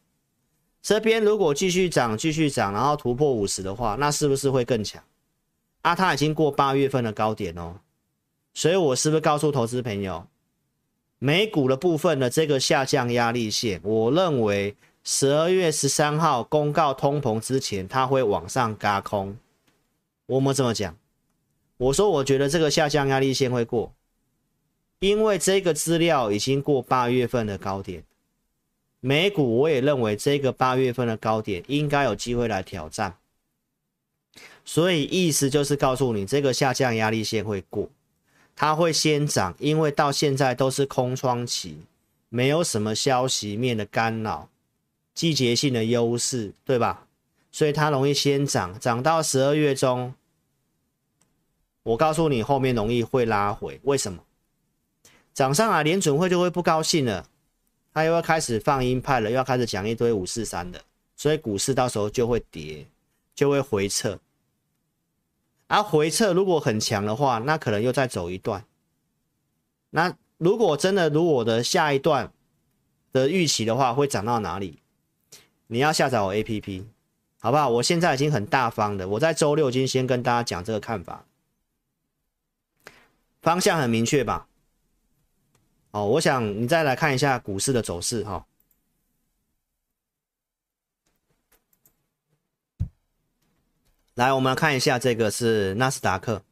[0.82, 5.02] 这边如果继续涨，继续涨，然后突破五十的话，那是不是会更强？
[5.82, 7.80] 啊，它已经过八月份的高点哦，
[8.52, 10.26] 所以我是不是告诉投资朋友，
[11.18, 19.36] 美股的部分的，这个下降压力线，我认为十二月十三号公告通膨之前，它会往上轧空。
[20.24, 20.96] 我们这么讲，
[21.76, 23.92] 我说我觉得这个下降压力线会过，
[25.00, 28.02] 因为这个资料已经过八月份的高点。
[29.00, 33.18] 美股我也认为这个八月份的高点应该有机会来挑战，
[34.64, 37.90] 所以意思就是告诉你，这个下降压力线会过，
[38.56, 41.80] 它会先涨，因为到现在都是空窗期，
[42.30, 44.48] 没有什么消息面的干扰，
[45.14, 47.06] 季节性的优势，对吧？
[47.52, 50.14] 所以它容易先涨，涨到十二月中，
[51.84, 54.24] 我告诉你后面容易会拉回，为什么？
[55.32, 57.28] 涨上来联准会就会不高兴了。
[57.92, 60.82] 他又要开始放鹰派了，又要开始讲一堆五四三的，
[61.16, 62.84] 所以股市到时候就会跌，
[63.36, 64.18] 就会回撤。
[65.68, 68.64] 而回撤如果很强的话，那可能又再走一段。
[69.90, 72.32] 那如果真的如我的下一段
[73.12, 74.80] 的预期的话，会涨到哪里？
[75.74, 76.84] 你要下载我 APP，
[77.40, 77.68] 好不好？
[77.68, 81.24] 我现在已经很大方的，我在周六已经先跟大家讲这个看法，
[83.42, 84.46] 方向很明确吧？
[85.90, 88.44] 哦，我想你再来看一下股市的走势哈、哦。
[94.14, 96.44] 来，我们来看一下这个是纳斯达克，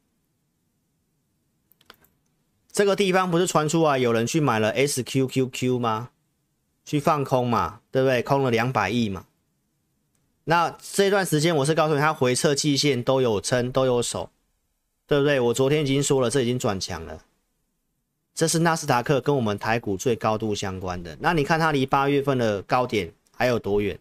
[2.73, 6.09] 这个地方不是传出来有人去买了 SQQQ 吗？
[6.85, 8.21] 去放空嘛，对不对？
[8.21, 9.25] 空了两百亿嘛。
[10.45, 14.29] 那这段时间我是告诉你，它回撤季线都有撑，都有守，
[15.07, 15.39] 对不对？
[15.39, 17.23] 我昨天已经说了，这已经转强了。
[18.35, 21.15] 这是纳斯达克跟我们台股最高度相关的。
[21.21, 23.97] 那你看它离八月份的高点还有多远？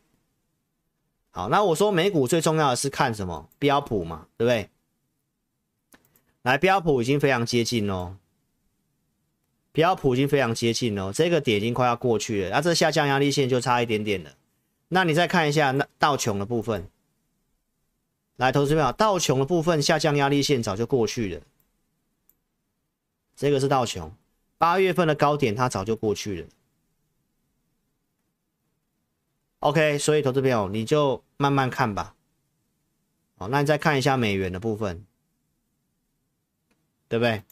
[1.30, 3.48] 好，那我说美股最重要的是看什么？
[3.58, 4.68] 标普嘛，对不对？
[6.42, 7.88] 来，标普已经非常接近
[9.72, 12.50] 哦，标普已经非常接近哦，这个点已经快要过去了。
[12.50, 14.30] 那这下降压力线就差一点点了。
[14.88, 16.88] 那你再看一下那道琼的部分，
[18.36, 21.40] 来，投资朋友，道琼的部分下降压力线早就过去了。
[23.34, 24.14] 这个是道琼。
[24.58, 26.48] 八月份的高点，它早就过去了。
[29.60, 32.14] OK，所以投资朋友你就慢慢看吧。
[33.38, 35.04] 好，那你再看一下美元的部分，
[37.08, 37.42] 对不对？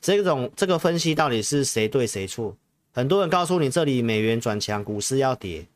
[0.00, 2.56] 这种这个分析到底是谁对谁错？
[2.92, 5.66] 很多人告诉你这里美元转强，股市要跌，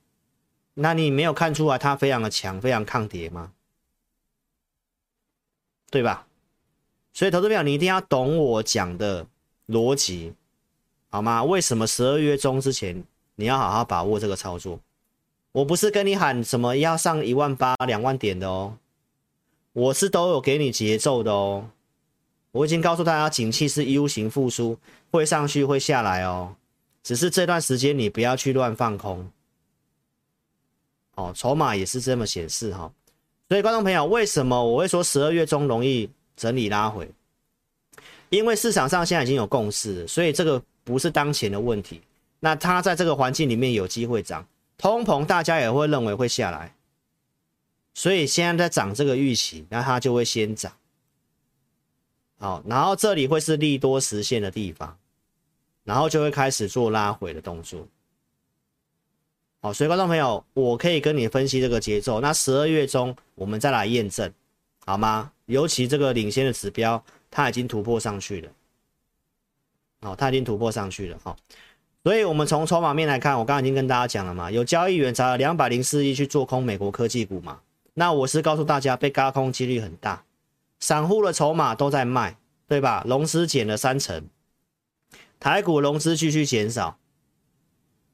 [0.74, 3.52] 那你没有看出来它非常的强，非常抗跌吗？
[5.90, 6.26] 对吧？
[7.12, 9.26] 所以投资朋友你一定要懂我讲的。
[9.70, 10.32] 逻辑
[11.10, 11.44] 好吗？
[11.44, 13.04] 为什么十二月中之前
[13.36, 14.80] 你要好好把握这个操作？
[15.52, 18.76] 我不是跟你喊什么要上一万八、两万点的哦，
[19.72, 21.70] 我是都有给你节奏的哦。
[22.52, 24.76] 我已经告诉大家，景气是 U 型复苏，
[25.10, 26.56] 会上去会下来哦。
[27.02, 29.30] 只是这段时间你不要去乱放空。
[31.14, 32.92] 哦，筹码也是这么显示哈。
[33.48, 37.10] 所以观众朋友，为什么我会说十二月中容易整理拉回？
[38.28, 42.00] 因为市场上现在已经有共识，所以这个不是当前的问题。
[42.38, 44.46] 那它在这个环境里面有机会涨，
[44.78, 46.74] 通膨大家也会认为会下来，
[47.92, 50.72] 所以现在在涨这个预期，那它就会先涨。
[52.40, 54.98] 好，然后这里会是利多实现的地方，
[55.84, 57.86] 然后就会开始做拉回的动作。
[59.60, 62.20] 好，所以观众朋友，我可以跟你分析这个节奏。
[62.20, 64.32] 那十二月中我们再来验证，
[64.84, 65.30] 好吗？
[65.46, 67.00] 尤其这个领先的指标。
[67.32, 68.50] 它已经突破上去了，
[70.00, 71.36] 好，它已经突破上去了，好，
[72.02, 77.60] 所以我们从筹码面来看，我刚刚已经跟大家讲了嘛，有交易员砸了两百零四亿去做空美国科技股嘛，
[77.94, 80.24] 那我是告诉大家被轧空几率很大，
[80.80, 83.04] 散户的筹码都在卖，对吧？
[83.06, 84.26] 融资减了三成，
[85.38, 86.98] 台股融资继续减少，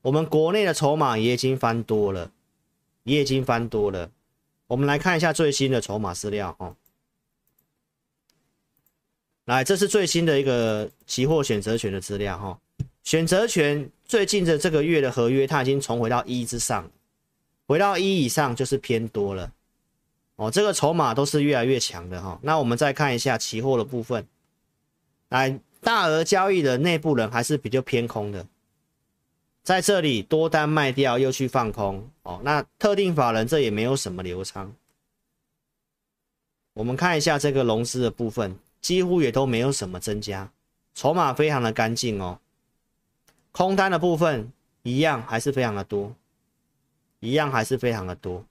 [0.03, 2.33] 我们国内的筹码也已经翻多了，
[3.05, 4.11] 也已经翻多了，
[4.67, 6.77] 我们来看一下最新的筹码资料哦。
[9.45, 12.59] 来，这是最新的一个期货选择权的资料哈。
[13.05, 16.91] 选择权最近的这个月的合约，它已经重回到一之上，
[17.65, 19.53] 回到一以上就是偏多了
[20.37, 20.51] 哦。
[20.51, 22.39] 这个筹码都是越来越强的哈。
[22.43, 24.27] 那我们再看一下期货的部分，
[25.29, 28.47] 来，大额交易的内部人还是比较偏空的，
[29.63, 32.41] 在这里多单卖掉又去放空哦。
[32.45, 34.73] 那特定法人这也没有什么流仓。
[36.75, 38.59] 我们看一下这个融资的部分。
[38.79, 40.49] 几乎也都没有什么增加，
[40.95, 42.39] 筹码非常的干净哦。
[43.51, 44.53] 空单的部分
[44.85, 46.15] 一样还是非常的多，
[47.19, 48.45] 一样还是非常的多。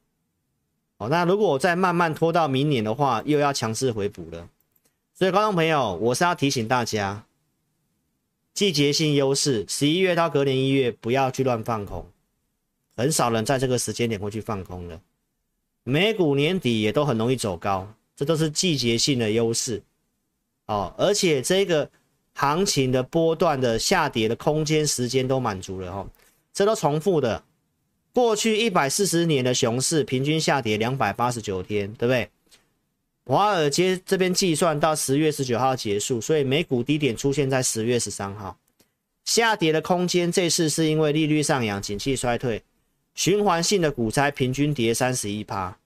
[0.97, 4.47] 哦，那如果我再慢慢拖到明年的话，又要强势回补了。
[5.13, 7.25] 所以观众朋友，我是要提醒大家，
[8.53, 12.05] 季节性优势，十一月到隔年一月不要去乱放空，
[12.95, 14.99] 很少人在这个时间点会去放空的。
[15.83, 19.83] 美股年底也都很容易走高，这都是季节性的优势
[20.67, 21.89] 哦，而且这个
[22.33, 26.07] 行情的波段的下跌的空间时间都满足了哦，
[26.53, 27.43] 这都重复的。
[28.15, 32.29] 过去一百四十年的熊市平均下跌两百八十九天，对不对？
[33.25, 38.57] 华尔街这边计算到十月十九号结束，所以美股低点出现在十月十三号，
[39.25, 42.63] 下跌的空间这次是因为利率上扬、景气衰退。
[43.15, 45.77] 循环性的股灾平均跌三十一趴，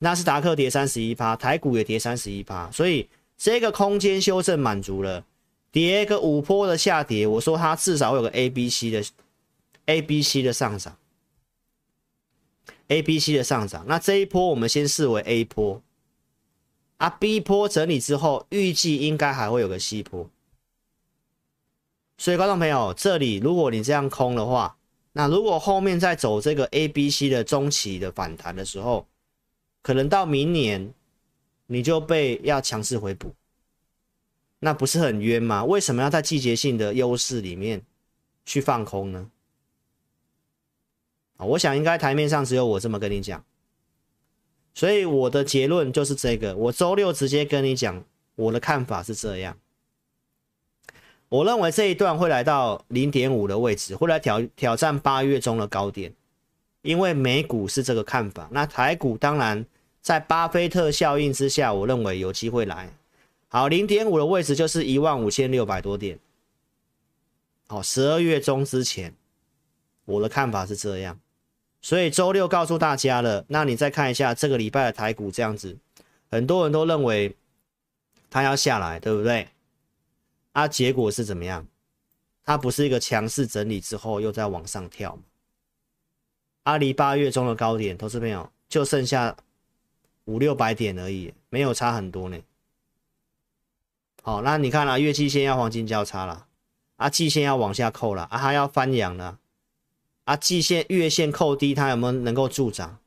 [0.00, 5.24] 纳斯达克跌三十一趴，台股也跌三十一趴，所以这个空间修正满足了，
[5.72, 9.02] 跌个五波的下跌，我说它至少有个 A、B、C 的
[9.86, 10.94] A、B、C 的上涨
[12.90, 15.82] ，A、B、C 的上涨，那这一波我们先视为 A 波，
[16.98, 20.28] 啊 B 波整理之后，预计应该还会有个 C 波，
[22.18, 24.76] 所以观众朋友，这里如果你这样空的话。
[25.12, 29.08] 那如果后面再走这个 A、B、C 的中期的反弹的时候，
[29.82, 30.94] 可能到明年
[31.66, 33.34] 你就被要强势回补，
[34.60, 35.64] 那不是很冤吗？
[35.64, 37.82] 为什么要在季节性的优势里面
[38.46, 39.28] 去放空呢？
[41.44, 43.44] 我想应该台面上只有我这么跟你讲，
[44.74, 48.04] 所以我的结论就是这个，我周六直接跟你讲，
[48.36, 49.56] 我的看法是这样。
[51.28, 56.12] 我认为这一段会来到零点五的位置，会来挑挑战八月中的高点，
[56.82, 58.48] 因为美股是这个看法。
[58.50, 59.64] 那台股当然
[60.00, 62.92] 在巴菲特效应之下，我认为有机会来。
[63.46, 66.18] 好，零点五的位置就是一万五千六百多点。
[67.68, 69.14] 好，十二月中之前，
[70.04, 71.18] 我的看法是这样。
[71.82, 75.78] 所以周六告诉大家了，那你再看一下这个礼拜的台股这样子，
[76.30, 77.36] 很多人都认为
[78.28, 79.48] 它要下来，对不对？
[80.52, 81.66] 啊，结果是怎么样？
[82.44, 85.22] 它不是一个强势整理之后又在往上跳吗？
[86.64, 89.36] 阿离八月中的高点，投资朋友就剩下
[90.24, 92.38] 五六百点而已，没有差很多呢。
[94.22, 96.46] 好，那你看啦、啊，月季线要黄金交叉了，
[96.96, 99.38] 啊，季线要往下扣了，啊，它要翻阳了，
[100.30, 103.00] 啊，季线月线扣低，它有没有能够助涨？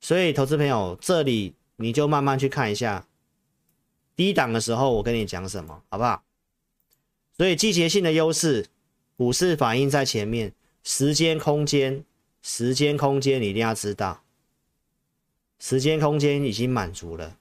[0.00, 3.08] 所以，投资朋友这里你就慢慢去看一下。
[4.14, 6.22] 低档的时候，我跟你讲什么，好不好？
[7.36, 8.68] 所以季节性的优势，
[9.16, 10.52] 股市反应在前面，
[10.84, 12.04] 时间空间，
[12.40, 14.22] 时间空间你一定要知道，
[15.58, 17.36] 时间空间已经满足了，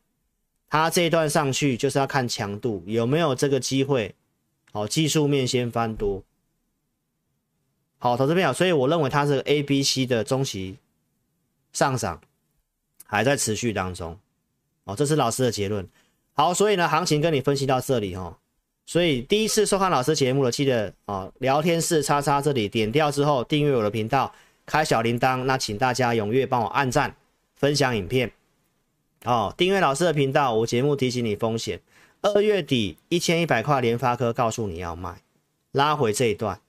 [0.67, 4.15] 它这一段上去就是要看强度有没有这个机会，
[4.71, 6.23] 好，技术面先翻多，
[8.05, 10.77] 好，投资朋友，所以我认为它是 A、B、C 的中期
[11.73, 12.21] 上涨
[13.07, 14.15] 还在持续当中，
[14.83, 15.89] 哦，这是老师的结论。
[16.35, 18.37] 好，所以呢，行情跟你分析到这里哈，
[18.85, 24.31] 所以第一次收看老师节目的，记得啊，聊天室叉叉这里点掉之后，订阅我的频道，
[24.67, 27.15] 开小铃铛，那请大家踊跃帮我按赞、
[27.55, 28.31] 分享影片，
[29.23, 31.81] 哦，订阅老师的频道，我节目提醒你风险，
[32.21, 35.23] 二月底一千一百块联发科告诉你要卖，
[35.71, 36.61] 拉回这一段，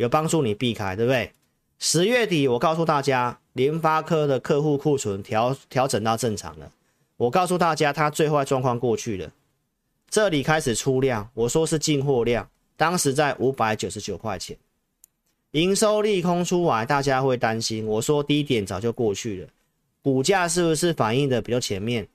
[0.00, 1.30] 有帮助你避开，对不对？
[1.78, 6.72] 十月底我告诉大家，联发科的客户库存调调整到正常了。
[7.18, 9.30] 我告诉大家，它最坏状况过去了，
[10.08, 14.56] 这里开始出量，我说是进货量，当时在五百九十九块钱，
[15.50, 19.48] 营收利空出来，大家会担心，我说低点早就过去了，
[20.00, 22.08] 股价是不是反映的比较前面？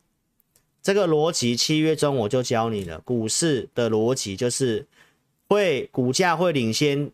[0.81, 4.83] 这个逻辑七月中我就教你了，股市的逻辑就是
[5.47, 7.11] 会股价会领先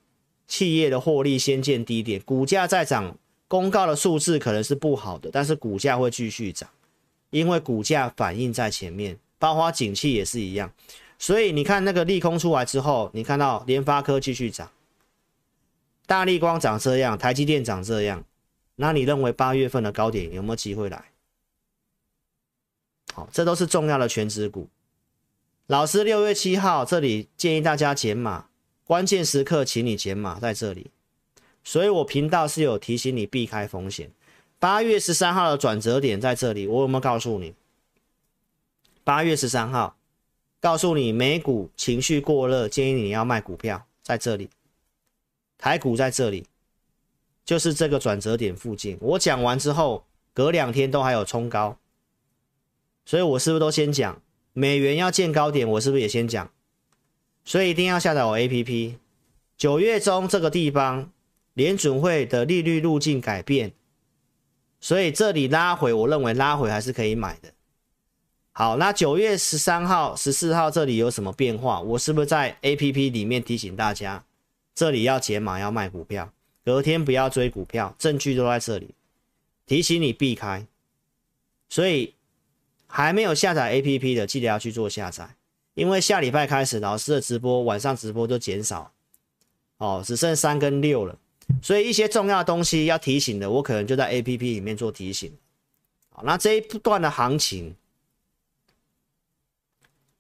[0.52, 6.70] 企业的获利先见低点，股价再涨，公告的数字可能是不好的，但是股价会继续涨。
[7.30, 10.70] 因为股价反应在前面，包括景气也是一样，
[11.18, 14.70] 所以你看那个利空出来之后，你看到联发科继续涨，
[16.06, 18.26] 大立光涨这样，台积电涨这样，
[18.76, 21.06] 那你认为八月份的高点有没有机会来？
[23.14, 24.68] 好，这都是重要的权值股。
[25.68, 28.48] 老师六月七号这里建议大家减码，
[28.92, 30.92] 关键时刻请你减码在这里，
[31.64, 34.12] 所以我频道是有提醒你避开风险。
[34.60, 37.54] 八月十三号的转折点在这里，我有没有告诉你？
[39.06, 39.96] 八月十三号
[40.60, 44.50] 告诉你，美股情绪过热，建议你要卖股票，在这里。
[45.58, 46.46] 台股在这里，
[47.46, 48.98] 就是这个转折点附近。
[49.00, 50.04] 我讲完之后，
[50.34, 51.78] 隔两天都还有冲高，
[53.06, 54.22] 所以我是不是都先讲？
[54.52, 56.52] 美元要见高点，我是不是也先讲？
[57.44, 58.96] 所以一定要下载我 APP。
[59.58, 61.12] 九月中这个地方，
[61.54, 63.74] 联准会的利率路径改变。
[64.80, 67.54] 所以这里拉回，我认为拉回还是可以买的。
[68.54, 71.80] 好，那九月十三号、十四号这里有什么变化？
[71.82, 74.26] 我是不是在 APP 里面提醒大家，
[74.74, 76.34] 这里要解码要卖股票，
[76.66, 78.96] 隔天不要追股票，证据都在这里，
[79.66, 80.66] 提醒你避开。
[81.70, 82.16] 所以
[82.88, 85.36] 还没有下载 APP 的，记得要去做下载，
[85.82, 88.94] 因为下礼拜开始老师的直播晚上直播都减少，
[89.78, 91.18] 哦，只剩三跟六了，
[91.60, 95.36] 所以一些重要的东西要提醒的，我可能就在 APP 里面做提醒。
[96.12, 97.76] 好，那这一段的行情。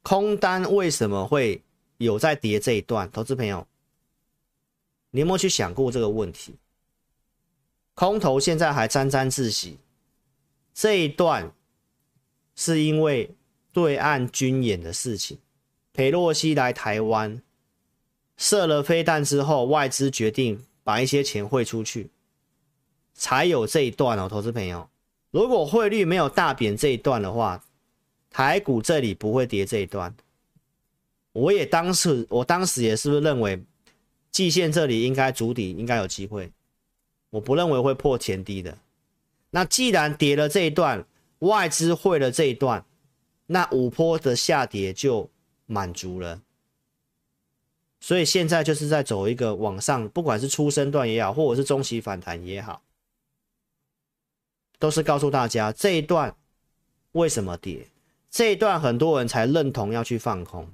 [0.01, 1.61] 空单为什么会
[1.99, 3.07] 有在跌这一段？
[3.11, 3.67] 投资朋友，
[5.11, 6.55] 你有没有去想过这个问题？
[7.93, 9.77] 空头现在还沾沾自喜，
[10.73, 11.53] 这一段
[12.55, 13.29] 是因为
[13.71, 15.37] 对岸军演的事情，
[15.93, 17.41] 裴洛西来台湾
[18.37, 22.09] 射了飞弹之后，外资决定把一些钱汇出去，
[23.13, 24.89] 才有这一段哦，投资朋友，
[25.31, 27.63] 如果汇率没有大贬这一段的话。
[28.33, 30.15] 台股这里不会跌这一段，
[31.33, 33.61] 我也当时，我当时也是不是认为
[34.31, 36.49] 季线这里应该筑底，应该有机会，
[37.29, 38.77] 我不认为会破前低的。
[39.49, 41.05] 那既然跌了这一段，
[41.39, 42.85] 外资汇了这一段，
[43.47, 45.29] 那五波的下跌就
[45.71, 46.41] 满足了。
[48.01, 52.81] 所以现在就是在走一个往上，不管是初升段也好，或者是中期反弹也好，
[54.79, 56.35] 都是告诉大家这一段
[57.13, 57.87] 为什么跌。
[58.29, 60.67] 这一段很多人才认同要去放空，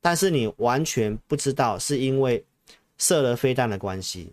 [0.00, 2.44] 但是你完全不知道是因为
[2.98, 4.32] 射了飞弹的关系。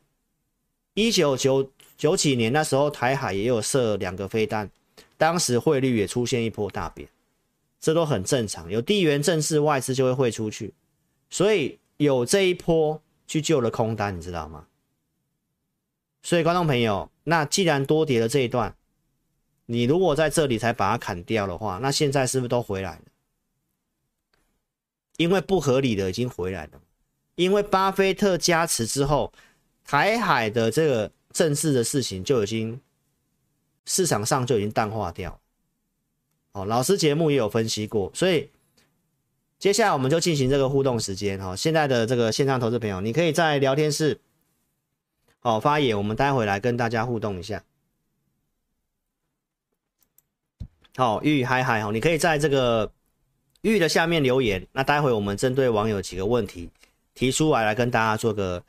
[0.96, 4.70] 一九九九几年那时候台海也有射两个飞弹，
[5.16, 7.08] 当时汇率也出现一波大贬，
[7.80, 8.70] 这都很正常。
[8.70, 10.74] 有地缘政治，外资就会汇出去，
[11.30, 14.68] 所以有这一波去救了空单，你知道吗？
[16.22, 18.76] 所以观众朋友，那既然多跌了这一段。
[19.72, 23.02] 你如果在这里才把它砍掉的话，那现在是不是都回来了？
[25.18, 26.82] 因为不合理的已经回来了，
[27.36, 29.32] 因为巴菲特加持之后，
[29.86, 32.82] 台海的这个政治的事情就已经
[33.86, 35.40] 市场上就已经淡化掉。
[36.60, 38.50] 哦，老师节目也有分析过，所以
[39.58, 41.40] 接下来我们就进行这个互动时间。
[41.40, 44.20] 哈，现在的这个线上投资朋友，你可以在聊天室
[45.42, 47.64] 哦发言，我们待会来跟大家互动一下。
[50.96, 52.92] 好，玉嗨嗨好，你可以在这个
[53.62, 54.66] 玉的下面留言。
[54.74, 56.70] 那待会我们针对网友几个问题
[57.14, 58.62] 提出来，来跟大家做个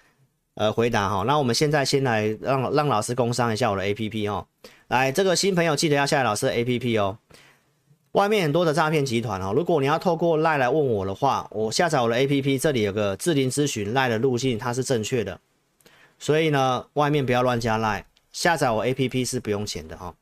[0.54, 1.24] 呃回答哈。
[1.26, 4.46] 那我们现在先来让让老师工商一下我的 APP 哦。
[4.88, 7.18] 来，这个新朋友记得要下载老师的 APP 哦。
[8.12, 15.38] 外面很多的诈骗集团哦，如果你要透过赖来问我的话，我下载我的 APP，这里有个智霖咨询赖的路径，它是正确的。
[16.18, 20.12] 所以呢，外面不要乱加赖下载我 APP 是不用钱的哈。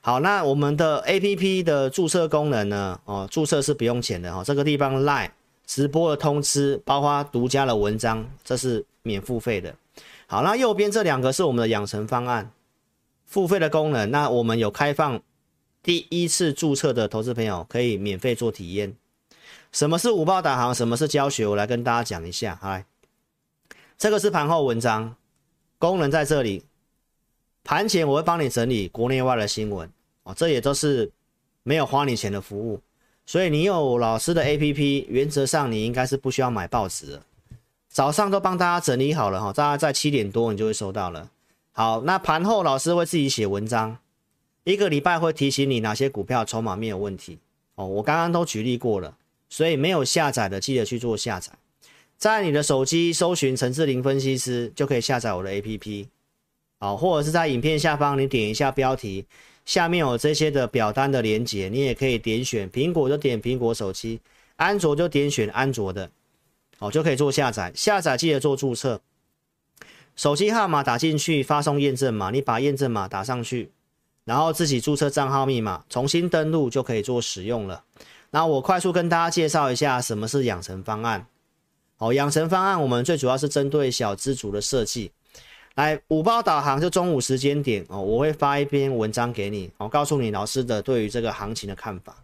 [0.00, 2.98] 好，那我们的 APP 的注册功能呢？
[3.04, 4.44] 哦，注册是不用钱的哈、哦。
[4.44, 5.30] 这个地方 LINE
[5.64, 9.74] 直播的通知，包括独家的文章，这是免付费的。
[10.26, 12.50] 好，那右边这两个是我们的养成方案，
[13.26, 14.10] 付费的功能。
[14.10, 15.20] 那我们有开放
[15.82, 18.94] 第一次注册的投资朋友可以免费做体验。
[19.70, 20.74] 什么是五报导航？
[20.74, 21.46] 什么是教学？
[21.46, 22.58] 我来跟大家讲一下。
[22.62, 22.84] 来，
[23.96, 25.14] 这个是盘后文章，
[25.78, 26.64] 功能在这里。
[27.64, 29.90] 盘前我会帮你整理国内外的新闻
[30.22, 30.34] 哦。
[30.34, 31.10] 这也都是
[31.62, 32.80] 没有花你钱的服务，
[33.26, 37.22] 所以你有老师的 APP，原则上你应该是不需要买报纸的。
[37.90, 41.30] 早上都帮大家整理好了哈，大家在七点多你就会收到了。
[41.72, 43.98] 好，那盘后老师会自己写文章，
[44.68, 47.38] 一个礼拜会提醒你哪些股票筹码没有问题
[47.76, 47.86] 哦。
[47.86, 49.16] 我刚刚都举例过了，
[49.48, 51.50] 所以没有下载的记得去做下载，
[52.18, 56.08] 在你的手机搜寻陈志霖分析师就可以下载我的 APP，
[56.80, 59.24] 好，或者是在影片下方你点一下标题。
[59.64, 64.20] 下面有这些的表单的连接，你也可以点选苹果就点苹果手机，
[64.56, 66.10] 安卓就点选安卓的，
[66.76, 67.72] 好，就可以做下载。
[67.74, 69.00] 下载记得做注册，
[70.14, 73.70] 手机号码打进去，发送验证码，你把验证码打上去，
[74.28, 77.82] 然后自己注册账号密码，重新登录就可以做使用了。
[78.28, 81.24] 那我快速跟大家介绍一下什么是养成方案。
[81.96, 85.10] 好，养成方案我们最主要是针对小资族的设计。
[85.76, 92.14] 来五报导航就中午时间点哦，我会发一篇文章给你，我告诉你老师的对于这个行情的看法。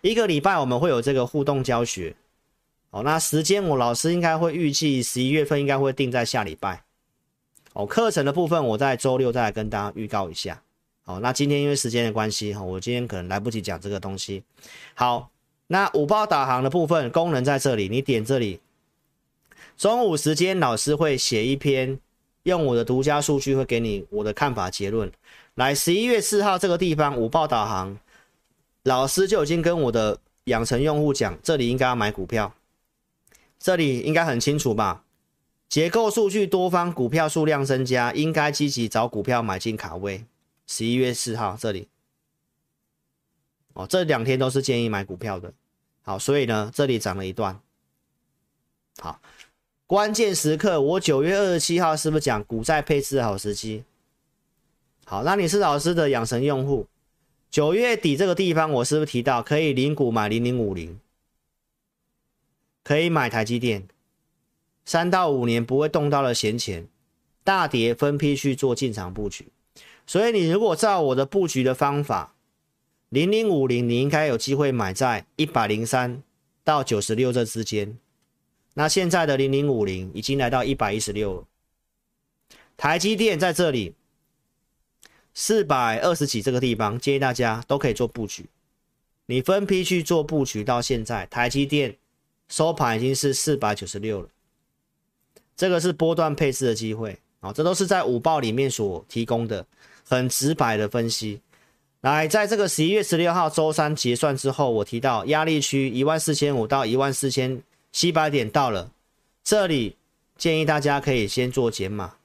[0.00, 2.16] 一个礼拜我们会有这个互动教学，
[2.90, 6.82] 哦，那时间我老师应该会预计十一月份应该会定在下礼拜。
[7.74, 10.60] 哦，课程的部分我在周六再来跟大家预告一下。
[11.04, 14.42] 好，那今天因为时间的关系哈，我今天可能来不及讲这个东西。
[14.94, 15.30] 好，
[15.68, 18.60] 那五报导航的部分功能在这里，你点这里，
[19.76, 21.98] 中午时间老师会写一篇。
[22.44, 25.10] 用我的独家数据会给你我的看法结论。
[25.54, 27.98] 来，十一月四号这个地方五报导航，
[28.82, 32.52] 老师就已经跟我的养成用户讲，这里应该要买股票，
[33.58, 35.04] 这里应该很清楚吧？
[35.70, 40.26] 结构数据多方股票数量增加，应该积极找股票买进卡位。
[40.66, 41.88] 十一月四号这里，
[43.74, 45.52] 哦，这两天都是建议买股票的。
[46.02, 47.60] 好，所以呢，这里涨了一段。
[48.98, 49.20] 好，
[49.86, 53.84] 关键时刻，我九月二十七号是不是讲股债配置的好时机？
[55.04, 56.86] 好，那你是老师的养成用户，
[57.50, 60.98] 九月底这个地方，我是不是提到可以零股买零零五零，
[62.82, 63.86] 可以买台积电，
[64.84, 66.86] 三到五年不会动到的闲钱，
[67.42, 69.48] 大跌分批去做进场布局。
[70.06, 72.32] 所以你如果照我的布局的方法。
[73.10, 76.20] 零零五零，你应该有机会买在一百零三
[76.64, 77.96] 到九十六这之间。
[78.72, 81.44] 那现在的零零五零已经来到一百一十六了。
[82.76, 83.94] 台积电在这里
[85.32, 88.46] 四百二十几这个地方，建议大家都可以做布局。
[89.26, 91.96] 你分批去做布局，到现在台积电
[92.48, 94.28] 收盘已经是四百九十六了。
[95.54, 99.64] 这个是波段配置的机会啊，这都是在五报里面所提供的
[100.08, 101.40] 很直白的分析。
[102.02, 108.90] 来，在这个十一月十六号周三结算之后，我提到压力区一万四千五到一万四千七百点到了，
[109.42, 109.96] 这里
[110.36, 112.16] 建议大家可以先做减码，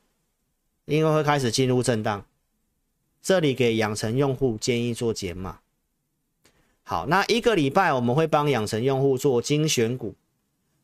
[0.86, 2.26] 因为会开始进入震荡。
[3.22, 5.60] 这里给养成用户建议做减码。
[6.84, 10.16] 好，那一个礼拜我们会帮养成用户做精选股，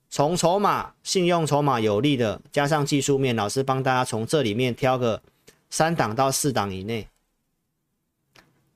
[0.09, 5.21] 从筹码、信用筹码有利的，加上技术面，老师帮大家从这里面挑个
[5.69, 7.07] 三档到四档以内。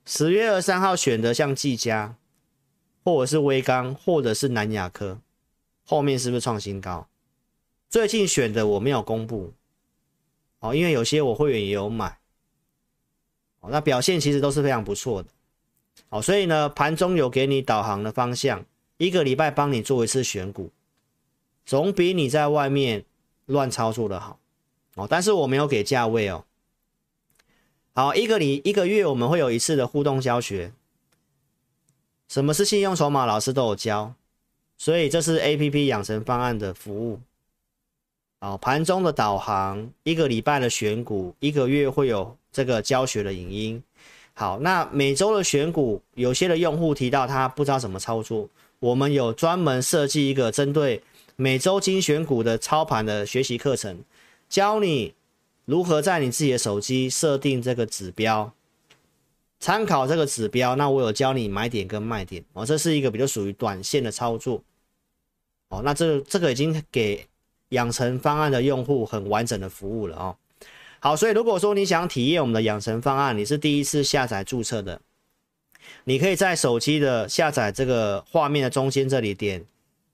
[0.05, 2.15] 十月二三号选的像技嘉，
[3.03, 5.19] 或者是威刚，或者是南亚科，
[5.85, 7.07] 后面是不是创新高？
[7.89, 9.53] 最近选的我没有公布，
[10.59, 12.17] 哦，因为有些我会员也有买，
[13.59, 15.29] 哦，那表现其实都是非常不错的，
[16.09, 18.65] 哦，所以呢，盘中有给你导航的方向，
[18.97, 20.71] 一个礼拜帮你做一次选股，
[21.65, 23.05] 总比你在外面
[23.45, 24.39] 乱操作的好，
[24.95, 26.45] 哦，但是我没有给价位哦。
[27.93, 30.71] 好，一个礼一个月我们会有一次的互动教学。
[32.29, 33.25] 什么是信用筹码？
[33.25, 34.13] 老师都有教，
[34.77, 37.19] 所以这是 APP 养成方案的服务。
[38.39, 43.83] 好，盘中的导航，一个礼拜的选股，一个月会有这个教学的影音。
[44.33, 48.47] 好，那每周的选股，有些的用户提到他不知道怎么操作，
[48.79, 51.03] 我们有专门设计一个针对
[51.35, 54.03] 每周精选股的操盘的学习课程，
[54.47, 55.15] 教你。
[55.69, 58.51] 如何在你自己的手机设定这个指标？
[59.59, 62.65] 参考这个指标，那我有教你买点跟卖点哦。
[62.65, 64.63] 这是一个比较属于短线的操作
[65.67, 65.83] 哦。
[65.85, 67.23] 那这这个已经给
[67.69, 70.35] 养成方案的用户很完整的服务了哦。
[71.01, 74.99] 好，所以如果说你想体验我们的养成方案，你是第一次下载注册的，
[76.05, 79.63] 你可以在手机的下载这个画面的中间这里点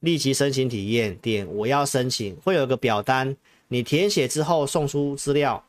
[0.02, 3.38] 立即申请体验，点我要申请，会有个表单。
[3.76, 5.62] 你填写之后送出资料，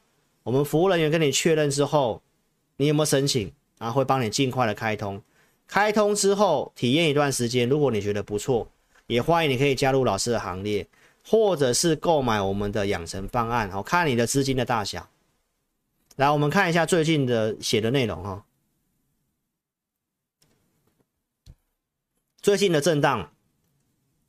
[0.45, 2.23] 我们服务人员跟你确认之后，
[2.77, 3.53] 你有没有申请？
[3.79, 5.21] 然后会帮你尽快的开通。
[5.67, 8.71] 开通之后体验一段时间，如果你觉得不错，
[9.09, 10.87] 也欢迎你可以加入老师的行列，
[11.25, 13.69] 或者是购买我们的养成方案。
[13.73, 15.09] 好，看你的资金的大小。
[16.15, 18.45] 来，我们看一下最近的写的内容哈。
[22.41, 23.33] 最近的震荡，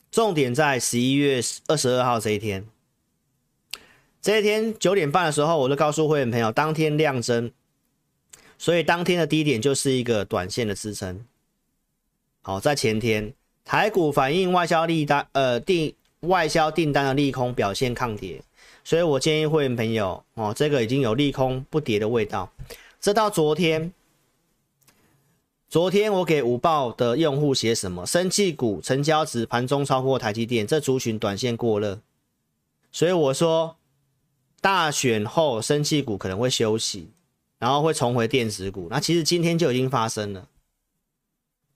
[0.10, 2.68] 重点在十一月二十二号这一天。
[4.28, 7.50] 这一天九点半的时候，我就告诉会员朋友，当天量增，
[8.58, 11.24] 所以当天的低点就是一个短线的支撑。
[12.42, 18.42] 好，在前天台股反映外销利单，呃，订外销订单的利空表现抗跌，
[18.84, 22.52] 所以我建议会员朋友，哦，这个已经有利空不跌的味道。
[23.00, 23.94] 这到昨天，
[25.70, 28.06] 昨天我给五报的用户写什么？
[28.06, 32.02] 生技股成交值盘中超过台积电，这族群短线过热，
[32.92, 33.77] 所以我说。
[34.68, 37.10] 大选后，生技股可能会休息，
[37.58, 38.90] 然后会重回电子股。
[38.92, 40.46] 那其实今天就已经发生了。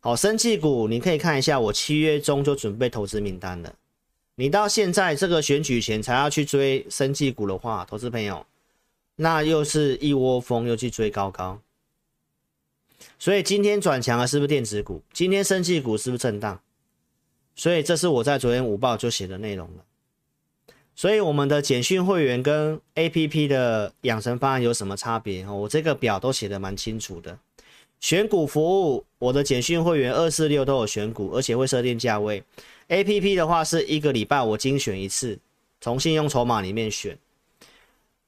[0.02, 3.74] 好，生技股你可以看一下，我七月中就准备投资名单了。
[4.36, 8.46] 你到现在这个选举前才要去追生技股的话，投资朋友，
[9.16, 11.62] 那又是一窝蜂又去追高高。
[13.18, 15.02] 所以今天转强了，是不是电子股？
[15.14, 16.60] 今天生技股是不是震荡？
[17.56, 19.86] 所以这是我在昨天午报就写的内容了。
[20.96, 25.48] 所以我们的简讯会员跟 APP 的养成方案有什么差别？
[25.48, 27.38] 我这个表都写得蛮清楚的。
[28.00, 32.44] 选股服务，我的简讯会员二四六都有选股，而且会设定价位。
[32.90, 35.40] APP 的话是一个礼拜我精选一次，
[35.80, 37.18] 从信用筹码里面选。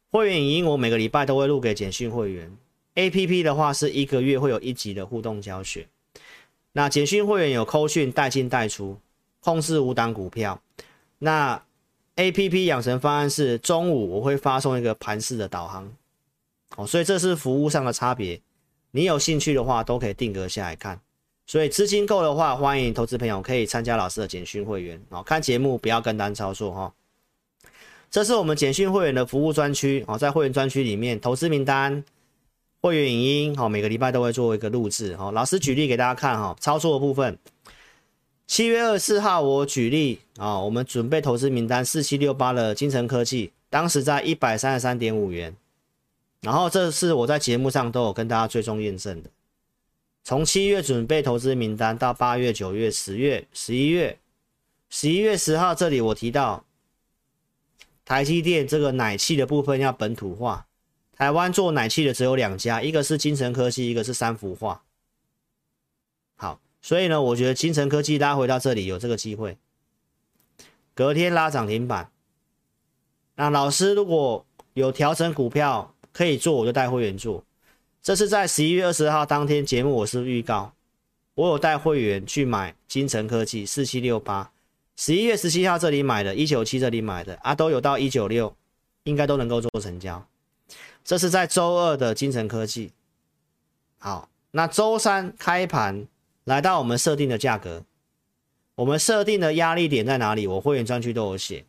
[0.09, 2.55] 会员影音我每个礼拜都会录给简讯会员。
[2.95, 5.87] APP 的话是一个月会有一集的互动教学。
[6.73, 8.97] 那简讯会员有扣讯带进带出，
[9.41, 10.61] 控制五档股票。
[11.17, 11.61] 那
[12.15, 15.91] APP 养成方案是中午我会发送一个盘式的导航。
[16.75, 18.39] 哦，所以这是服务上的差别。
[18.91, 20.99] 你有兴趣的话，都可以定格下来看。
[21.45, 25.01] 所以资金够的话，欢迎投资朋友可以参加老师的简讯会员。
[25.09, 26.93] 哦，看节目不要跟单操作哈。
[28.09, 30.05] 这是我们简讯会员的服务专区。
[30.07, 32.03] 哦，在会员专区里面，投资名单、
[32.81, 35.15] 会员影音，好，每个礼拜都会做一个录制。
[35.17, 37.37] 好，老师举例给大家看哈，操作的部分。
[38.53, 45.55] 七月二十四号，我举例啊，我们准备投资名单四七六八的精成科技，当时在一百三十三点五元。
[46.41, 49.31] 然后这是我在节目上都有跟大家最终验证的，
[50.23, 54.19] 从七月准备投资名单到八月、九月、十月、十一月，
[54.87, 56.63] 十一月十号这里我提到，
[58.05, 60.67] 台积电这个奶气的部分要本土化，
[61.17, 64.82] 台湾做奶气的只有两家，一个是精成科技，一个是三福化。
[66.83, 69.57] 所以呢，我觉得金城科技拉回到这里有这个机会，
[70.93, 72.11] 隔天拉涨停板。
[73.35, 77.43] 那老师如果有调整股票，可以做，我就带会员做。
[78.01, 80.73] 这是在十一月二十号当天节目，我是预告，
[81.35, 84.51] 我有带会员去买金城科技四七六八，
[84.97, 88.53] 十一月十七号这里买的，一九七这里买的啊，都有到一九六，
[89.05, 90.27] 应该都能够做成交。
[91.05, 92.91] 这是在周二的金城科技。
[93.99, 96.05] 好，那周三开盘
[96.45, 97.83] 来到我们设定的价格，
[98.75, 100.45] 我们设定的压力点在哪里？
[100.47, 101.65] 我会员专区都有写。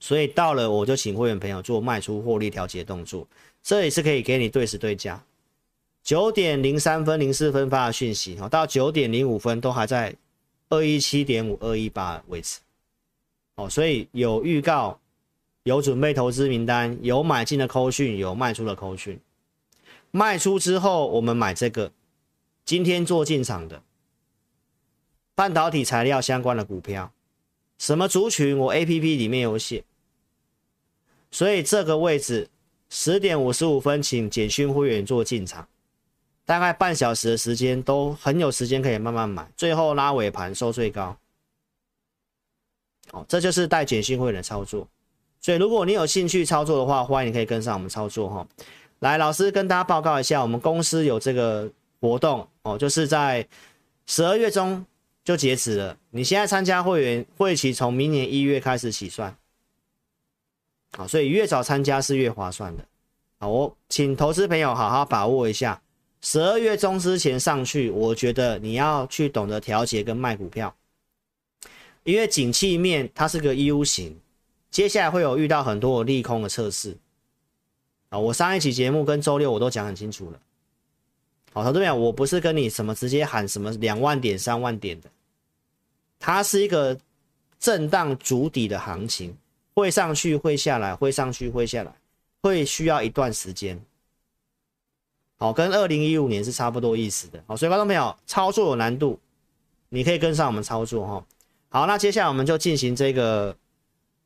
[0.00, 3.26] 所以到了，我就请会员朋友做卖出获利调节动作，
[3.62, 5.22] 这也是可以给你对时对价。
[6.02, 10.12] 九点零三分、零四分发的讯息哦，到九点零五分都还在
[10.68, 12.58] 二一七点五、二一八位置。
[13.54, 14.98] 哦，所以有预告，
[15.62, 19.20] 有准备投资名单，有买进的扣讯，有卖出的扣讯。
[20.10, 21.92] 卖出之后，我们买这个，
[22.64, 23.82] 今天做进场的
[25.34, 27.12] 半导体材料相关的股票，
[27.78, 28.56] 什么族群？
[28.56, 29.84] 我 APP 里面有写。
[31.30, 32.48] 所以这个位置
[32.90, 35.66] 十点五十五分，请简讯会员做进场，
[36.44, 41.16] 大概半小时的时间都很有时间可以慢慢买，最后拉尾盘收最高。
[43.12, 44.86] 哦，这就是带简讯会员的操作。
[45.40, 48.46] 所以如果你有兴趣操作的话，欢迎你可以跟上我们操作哈。
[49.00, 51.68] 来，老师跟大家报告一下，我们公司有这个
[52.02, 53.46] 活动哦，就是在
[54.06, 54.84] 十二月中
[55.22, 55.96] 就截止了。
[56.10, 59.34] 你现在参加会员会期从明年一月开始起算。
[60.96, 62.84] 好，所以越早参加是越划算的。
[63.38, 65.80] 好，我请投资朋友好好把握一下，
[66.22, 70.74] 十二月中之前上去，我觉得你要去懂得调节跟卖股票，
[72.02, 74.18] 因为景气面它是个 U 型，
[74.72, 76.98] 接下来会有遇到很多利空的测试。
[78.08, 80.40] 啊，我上一期节目跟周六我都讲很清楚了。
[81.52, 85.10] 好，投资朋友，我不是跟你什么直接喊什么两万点、三万点的，
[86.18, 86.98] 它是一个
[87.58, 89.36] 震荡筑底的行情。
[89.74, 91.90] 会上去，会下来，会上去，会下来，
[92.42, 93.82] 会需要一段时间。
[95.38, 97.42] 好，跟二零一五年是差不多意思的。
[97.46, 99.18] 好，所以观众朋友，操作有难度，
[99.88, 101.26] 你可以跟上我们操作哈。
[101.70, 103.56] 好，那接下来我们就进行这个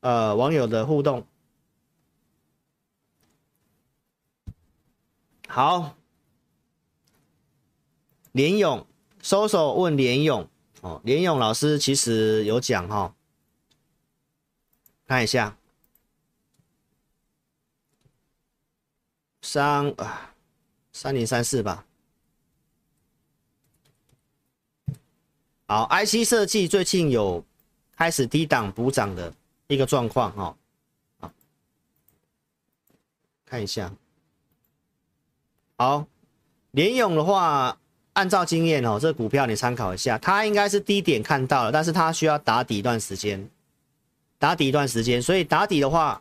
[0.00, 1.24] 呃网友的互动。
[5.46, 5.95] 好，
[8.36, 8.86] 连勇，
[9.22, 10.46] 搜索问连勇
[10.82, 13.14] 哦，连勇老师其实有讲哈。
[15.06, 15.56] 看一下，
[19.40, 20.34] 三啊，
[20.92, 21.86] 三零三四吧。
[25.66, 27.42] 好，IC 设计最近有
[27.96, 29.32] 开始低档补涨的
[29.68, 30.56] 一个状况哈。
[31.20, 31.32] 好，
[33.46, 33.90] 看一下。
[35.78, 36.06] 好，
[36.72, 37.80] 联勇的话，
[38.16, 43.46] 按照经验哦，这股票你参考一下，它应该是低点看到了，但是它需要打底一段时间。
[44.38, 46.20] 打底一段时间，所以打底的话，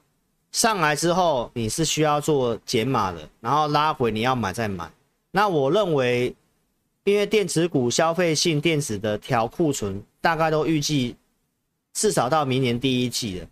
[0.51, 4.89] 上来之后你是需要做减码的，然后拉回你要买再买。
[5.31, 6.35] 那我认为，
[7.05, 11.15] 因为电子股消费性电子的调库存大概都预计
[11.93, 13.47] 至少到明年第一季了，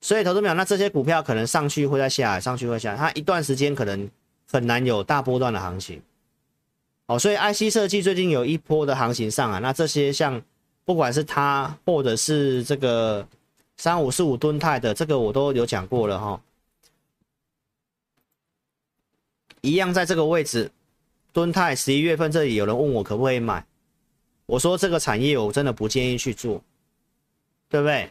[0.00, 4.10] 所以投资朋友，那这些股票可能上去会再下来，上去会下来，它一段时间可能
[4.50, 6.02] 很难有大波段的行情。
[7.10, 10.40] 哦，所以 IC 设计最近有一波的行情上来，那这些像。
[10.86, 13.24] 不管是它，或者是这个
[13.76, 16.40] 三五四五吨泰的，这个我都有讲过了哈。
[19.60, 20.68] 一样在这个位置，
[21.32, 23.64] 吨泰十一月份这里有人问我可不可以买，
[24.46, 26.60] 我说这个产业我真的不建议去做，
[27.68, 28.10] 对不对？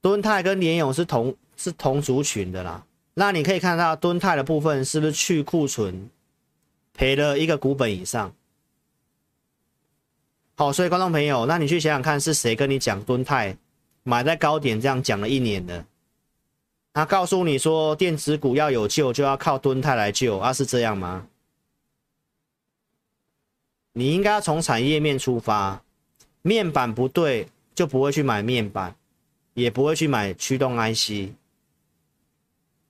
[0.00, 2.84] 吨泰跟联永是同是同族群的啦。
[3.14, 6.08] 那你可以看到吨泰的部分是不是去库存，
[6.96, 8.34] 赔了一个股本以上？
[10.56, 13.56] 好，所以观众朋友，那你去想想看，是谁跟你讲敦泰
[14.02, 15.84] 买在高点这样讲了一年的？
[16.94, 21.26] 他告诉你说电子股要有救，就要靠敦泰来救，啊，是这样吗？
[23.92, 25.82] 你应该要从产业面出发，
[26.40, 28.96] 面板不对就不会去买面板，
[29.52, 31.32] 也不会去买驱动 IC，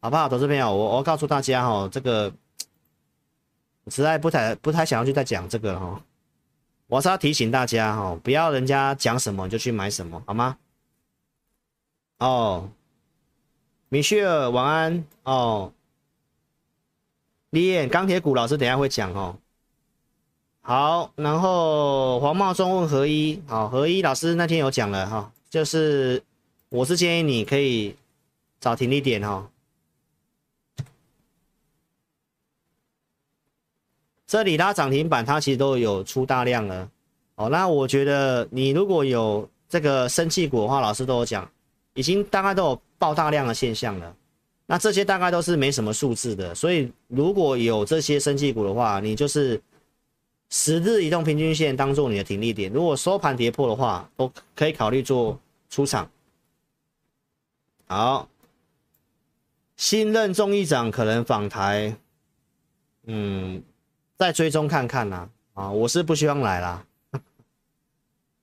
[0.01, 0.29] 好不好？
[0.29, 2.33] 投资朋友，我我告诉大家哈，这个
[3.89, 6.03] 实在不太不太想要去再讲这个哈。
[6.89, 10.57] 我是要提醒大家哈，不要人家讲什么就去买什么，好吗？
[12.19, 12.71] 哦，
[13.89, 15.73] 米歇尔晚安哦。
[17.51, 19.37] 李燕钢铁股老师等下会讲哦。
[20.61, 26.23] 好，然后黄茂忠问合一，好，合一老师那天有讲了哈，就是
[26.69, 27.97] 我是建议你可以
[28.61, 29.49] 找停利点哈。
[34.27, 36.91] 这里拉涨停板，它其实都有出大量了，
[37.37, 41.49] 哦，那我觉得你如果有这个生气股的话，老师都有讲，
[41.95, 44.17] 已经大概都有爆大量的现象了。
[44.67, 49.63] 那这些大概都是没什么数字的，所以如果有这些生气股的话，你就是
[50.51, 55.39] 十日移动平均线当做你的停利点，如果收盘跌破的话，都可以考虑做
[55.71, 56.11] 出场。
[57.87, 58.29] 好，
[59.77, 61.97] 新任众议长可能访台，
[63.05, 63.63] 嗯。
[64.17, 66.85] 再追踪看看啦，啊，我是不希望来啦，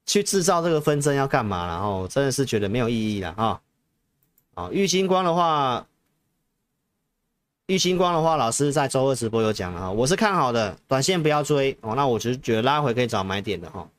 [0.05, 1.65] 去制造这个纷争要干嘛？
[1.65, 3.61] 然后真的是觉得没有意义了啊！
[4.53, 5.88] 啊，玉星光的话，
[7.65, 11.95] 玉星光的话，老师在周二直播有讲了哈，我是看好的，短线不要追哦。
[11.95, 13.89] 那我就觉得拉回可以找买点的哈。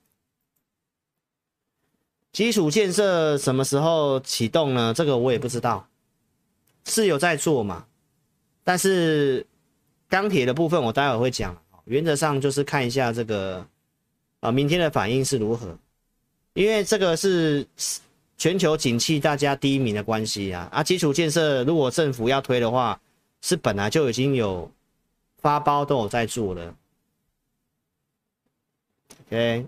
[2.31, 4.95] 基础建设什么时候启动呢？
[4.95, 5.89] 这个我也不知道，
[6.85, 7.87] 是有在做嘛？
[8.63, 9.45] 但是
[10.09, 11.57] 钢铁的部分我待会会讲。
[11.85, 13.67] 原则上就是看一下这个
[14.41, 15.79] 啊，明天的反应是如何，
[16.55, 17.67] 因为这个是
[18.37, 23.01] 全球景气大家第一名的关系啊啊，基础建设如果政府要推的话，
[23.43, 24.71] 是本来就已经有
[25.39, 26.75] 发包都有在做了。
[29.27, 29.67] OK，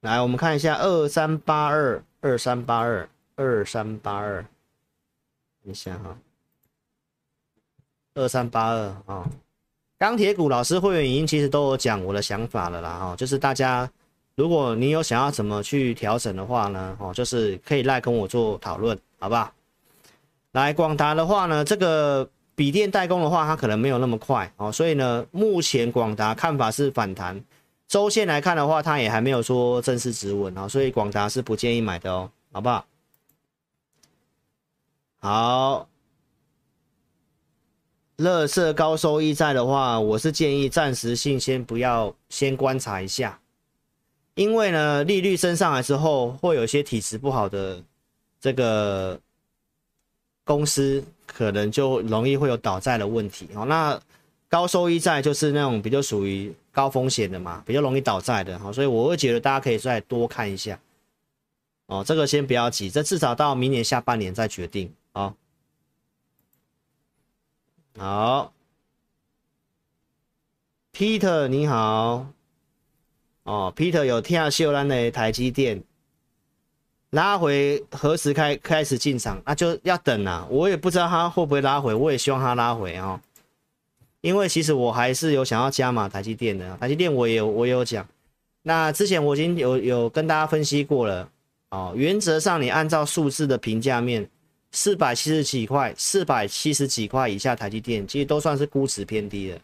[0.00, 4.42] 来我们看一下二三八二二三八二二三八二，
[5.62, 6.18] 等一下哈。
[8.18, 9.24] 二三八二啊，
[9.96, 13.88] 钢铁股老师会员已经其实都有讲我的想法了啦哈，就是大家
[14.34, 19.52] 如果你有想要怎么去调整的话呢，哦，就是可以来跟我做讨论，好不好？
[20.52, 27.40] 来广达的话呢，这个笔电代工的话，它可能没有那么快哦，所以呢，目前广达看法是反弹，
[27.86, 32.84] 周线来看的话，它也还没有说正式止稳啊，所以广达是不建议买的哦，好不好？
[35.20, 35.88] 好。
[38.18, 43.38] 垃圾高收益债的话，我是建议暂时性先不要，先观察一下，
[44.34, 47.80] 因为呢，利率升上来之后，会有一些体质不好的
[48.40, 49.20] 这个
[50.42, 53.64] 公司，可能就容易会有倒债的问题哦。
[53.64, 53.96] 那
[54.48, 60.76] 高收益债就是那种比较属于高风险的嘛，比较容易倒债的哈，所以我会觉得大家可以再多看一下
[61.86, 62.02] 哦。
[62.04, 65.32] 这个先不要急，这至少到明年下半年再决定啊。
[67.98, 68.52] 好
[70.92, 72.28] ，Peter 你好，
[73.42, 75.82] 哦，Peter 有听秀兰的台积电
[77.10, 79.42] 拉回何时开开始进场？
[79.44, 83.20] 那、啊、就要等啊，我也不知道他会不会拉回，我也希望他拉回哦。
[84.20, 88.06] 因为其实我还是有想要加码台积电的，台积电我也有我也有讲。
[88.62, 91.28] 那之前我已经有有跟大家分析过了
[91.70, 94.30] 哦，原则上你按照数字的评价面。
[94.70, 99.60] 四百七十几块，四百七十几块以下，台积电其实都算是估值偏低的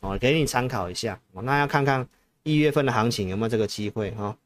[0.00, 1.18] 哦，给你参考一下。
[1.32, 2.06] 那要看看
[2.42, 4.36] 一月份的行情有没有这个机会哈。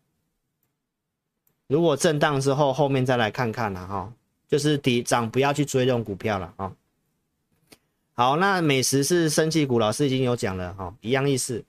[1.67, 4.13] 如果震荡之后，后面再来看看了哈，
[4.49, 6.73] 就是底涨不要去追这种股票了啊。
[8.13, 11.65] 好，那美食是生技股，老师已经有讲了哈，一样意思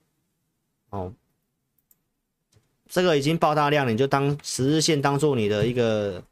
[0.90, 1.12] 哦。
[2.88, 6.24] 这个已经爆大量，你就当十日线当做你的一个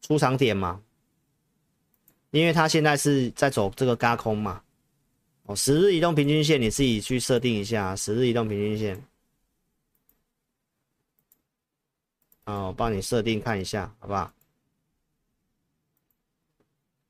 [0.00, 0.80] 出场点嘛。
[2.34, 4.60] 因为它现在是在走这个轧空嘛，
[5.44, 9.00] 哦，十日移动平均线你自己去设定一下，十日移动平均线，
[12.46, 14.32] 哦，我帮你设定看一下，好不好？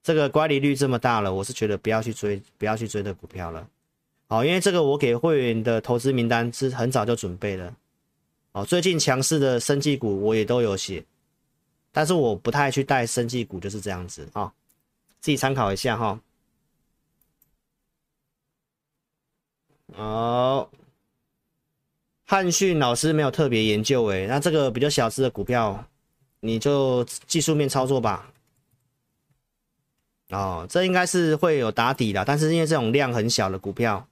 [0.03, 3.67] 这个乖离率这么大了，我是觉得不要去追，不要去追的股票了，
[4.27, 7.75] 好，因为这个我给会员的投资名单是很早就准备了，
[8.53, 11.03] 哦，最近强势的生技股我也都有写，
[11.93, 14.53] 但是我不太去带生技股，就是这样子啊。
[15.25, 16.21] 自己参考一下哈。
[19.95, 20.71] 好，
[22.27, 25.87] 汉逊老师没有特别研究诶，那这个比较小资的股票，
[26.41, 28.31] 你就技术面操作吧。
[30.29, 34.07] 哦，这应该是会有打底的，但是因为这种量很小的股票，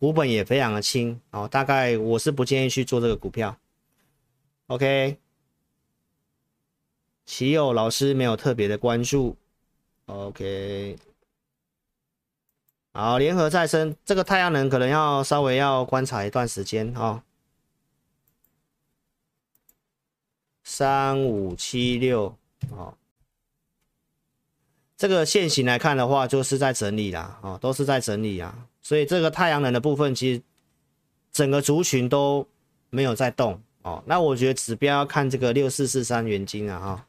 [0.00, 3.56] 股本也非常的轻哦，大概我是不建议去做这个股票。
[4.66, 5.16] OK，
[7.24, 9.36] 奇友老师没有特别的关注。
[10.10, 10.98] OK，
[12.92, 17.22] 好，联合再生这个太阳能可能要稍微要观察一段时间哦。
[20.64, 22.36] 三五七六，
[22.70, 22.94] 哦。
[24.96, 30.42] 这个线型来看的话，就是在整理啦，哦，都是在整理啊，所以这个太阳能的部分，其实
[31.32, 32.46] 整个族群都
[32.90, 34.02] 没有在动哦。
[34.06, 37.06] 那我觉得指标要看这个六四四三元金啊，哈。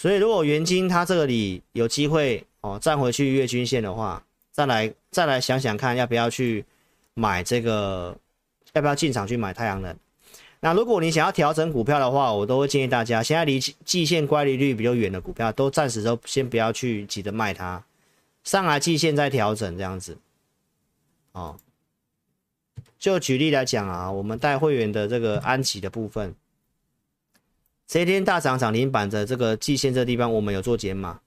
[0.00, 6.64] 所以如果元晶它这里有机会哦站回去月均线的话，再来再来想想看要不要去
[7.12, 8.16] 买这个，
[8.72, 9.94] 要不要进场去买太阳能。
[10.60, 17.84] 那如果你想要调整股票的话，我都会建议大家，现在离季线乖离率比较远的股票，都暂时都先不要去急着卖它，
[18.42, 20.16] 上来季线再调整这样子。
[21.32, 21.58] 哦，
[22.98, 26.34] 就举例来讲啊，我们带会员的这个安琪的部分，
[27.90, 31.18] 这一天大涨涨停板的这个季线这个地方，我们有做减码，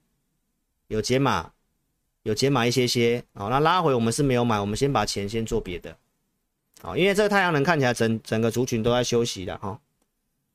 [0.88, 1.52] 有减码，
[2.22, 3.22] 有减码一些些。
[3.34, 5.94] 哦，那拉回我们是没有买，我们先把钱先做别的。
[6.80, 9.78] 哦，因为这个太阳能看起来整整个族群都在休息的哈、哦，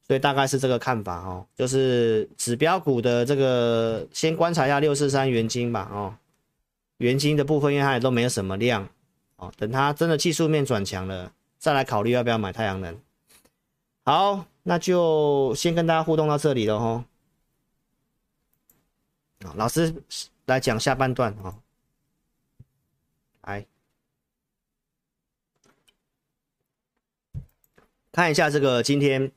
[0.07, 6.15] 所以大概是这个看法、哦，就是指标股的这个先观察一下六四三元晶吧哦，
[6.97, 8.89] 元晶的部分因为它也都没有什么量
[9.35, 12.97] 哦，等它真的技术面转强了，再来考虑要不要买太阳能。
[14.05, 17.03] 好，那就先跟大家互动到这里了哈。
[19.39, 20.03] 啊，老师
[20.45, 21.57] 来讲下半段啊，
[23.41, 23.65] 来。
[28.11, 29.31] 看一下这个今天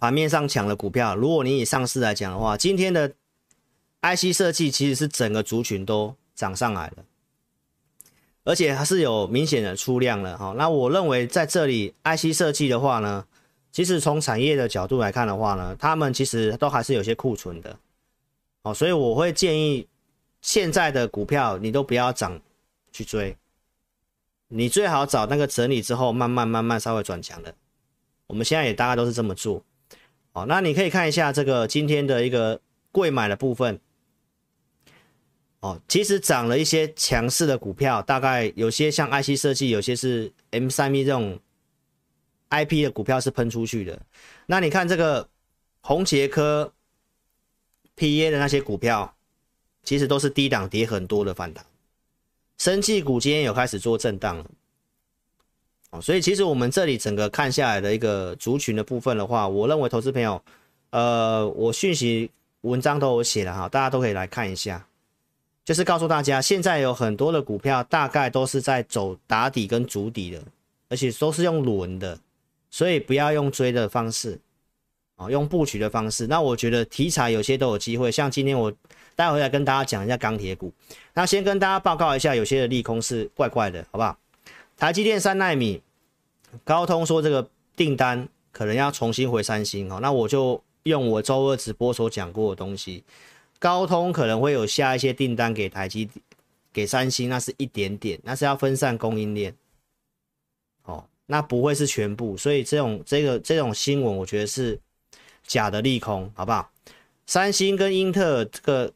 [0.00, 3.14] 盘面上抢的股票，如果你以上市来讲的话，今天的
[4.00, 7.04] IC 设计其实是整个族群都涨上来了，
[8.42, 10.52] 而且还是有明显的出量了哈。
[10.58, 13.24] 那我认为在这里 IC 设计的话呢，
[13.72, 17.76] 其实从产业的角度来看的话呢，他们其实都还是有些库存的。
[18.62, 19.88] 哦，所以我会建议
[20.40, 22.40] 现在的股票你都不要涨
[22.92, 23.36] 去追，
[24.48, 27.54] 你最好找那个整理之后慢慢慢慢稍微转强的。
[28.28, 29.64] 我们现在也大概都是这么做，
[30.32, 32.60] 哦，那你可以看一下这个今天的一个
[32.90, 33.80] 贵买的部分，
[35.60, 41.38] 哦，其实涨了一些强势的股票，大概有些像 IC 设计，有些是 M3E 这种
[42.52, 44.00] IP 的股票是喷出去的。
[44.46, 45.28] 那你看这个
[45.80, 46.72] 宏捷科
[47.96, 49.12] PA 的那些股票，
[49.82, 51.64] 其实都是低档跌很多的反弹，
[52.58, 56.00] 生技股今天有开始做震荡了。
[56.00, 60.42] 所以其实我们这里整个看下来的一个族群的部分的话，我认为投资朋友，
[60.88, 62.30] 呃，我讯息
[62.62, 64.86] 文章都有写了哈，大家都可以来看一下，
[65.66, 70.42] 就是告诉大家，现在有很多的股票大概都是在走打底跟足底的，
[70.88, 72.18] 而且都是用轮的，
[72.72, 74.40] 所以不要用追的方式，
[75.16, 76.26] 啊，用布局的方式。
[76.26, 78.72] 那我觉得题材有些都有机会，像今天我
[79.14, 80.72] 待会来跟大家讲一下钢铁股，
[81.12, 84.18] 那先跟大家报告一下，有些的利空是怪怪的，好不好？
[84.78, 85.82] 台积电三纳米，
[86.64, 87.46] 高通说这个
[87.76, 93.04] 订单可能要重新回三星哦，那我就用我周二直播所讲过的东西，
[93.58, 96.08] 高通可能会有下一些订单给台积，
[96.72, 99.54] 给三星，那是一点点，那是要分散供应链，
[101.26, 104.78] 那不会是全部，所以这种这个这种新闻我觉得是
[105.46, 106.70] 假的利空，好不好？
[107.26, 108.92] 三星跟英特尔这个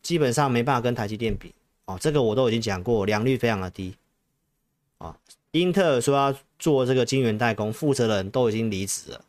[0.00, 1.52] 基本上没办法跟台积电比，
[1.86, 3.94] 哦，这个我都已经讲过，良率非常的低。
[4.98, 5.14] 啊，
[5.50, 9.24] 英特尔说要做这个晶圆代工，负责人都已经离职了，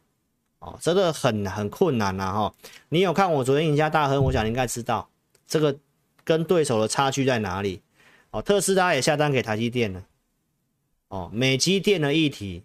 [0.59, 2.53] 哦，这个很很困难呐哈。
[2.89, 5.09] 你有看我昨天赢家大亨，我想你应该知道
[5.47, 5.75] 这个
[6.23, 7.81] 跟对手的差距在哪里。
[8.29, 10.03] 哦，特斯拉也下单给台积电了，
[11.16, 12.61] 哦，美积电的议题，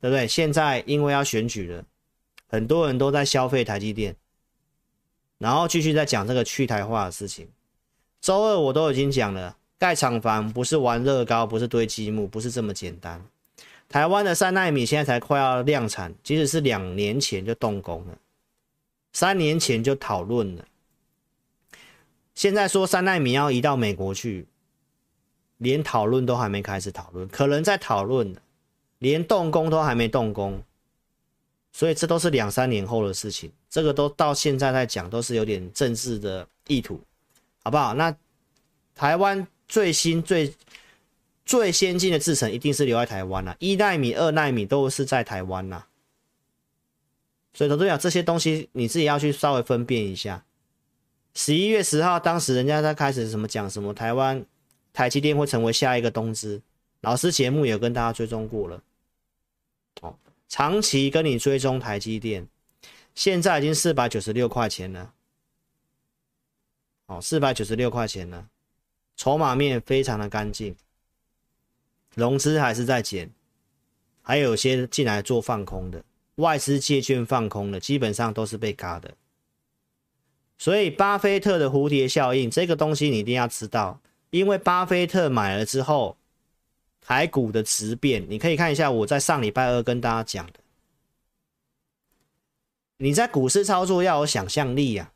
[0.00, 0.28] 对不对？
[0.28, 1.84] 现在因为要选举了，
[2.46, 4.14] 很多人都在消费台积电，
[5.38, 7.48] 然后继续在讲这个去台化的事情。
[8.20, 9.56] 周二我都已经讲了。
[9.78, 13.22] 盖厂房不是玩乐高，不是堆积木，不是这么简单。
[13.88, 18.16] 台湾的三纳米现在才快要量产，即使是两年前就动工了，
[19.12, 20.64] 三年前就讨论了。
[22.34, 24.46] 现在说三纳米要移到美国去，
[25.58, 28.34] 连讨论都还没开始讨论，可能在讨论，
[28.98, 30.62] 连动工都还没动工，
[31.72, 33.50] 所以这都是两三年后的事情。
[33.68, 37.00] 这个都到现在在讲，都是有点政治的意图，
[37.62, 37.94] 好不好？
[37.94, 38.16] 那
[38.94, 39.46] 台湾。
[39.68, 40.54] 最新最
[41.44, 45.88] 最先进的制程一定是留在台湾啦，一奈米、二奈米都是在台湾啦。
[47.52, 50.44] 所以投资者这些东西你自己要去稍微分辨一下。
[51.34, 54.46] 十一月十号，当时人家在开始什么讲什么台湾
[54.96, 56.62] 台积电会成为下一个东芝，
[57.02, 58.82] 老师节目也有跟大家追踪过了。
[60.00, 60.16] 哦，
[60.48, 62.48] 长期跟你追踪台积电，
[63.14, 65.12] 现在已经四百九十六块钱了。
[67.08, 68.48] 哦，四百九十六块钱了，
[69.18, 70.74] 筹码面非常的干净，
[72.14, 73.30] 融资还是在减，
[74.22, 76.02] 还有些进来做放空的，
[76.36, 79.14] 外资借券放空的，基本上都是被嘎的。
[80.56, 84.00] 所以，巴菲特的蝴蝶效应这个东西你一定要知道，
[84.30, 86.16] 因为巴菲特买了之后，
[87.00, 90.60] 台股的质变，你可以看一下我在上礼拜二跟大家讲的，
[92.98, 95.12] 你在股市操作要有想象力呀、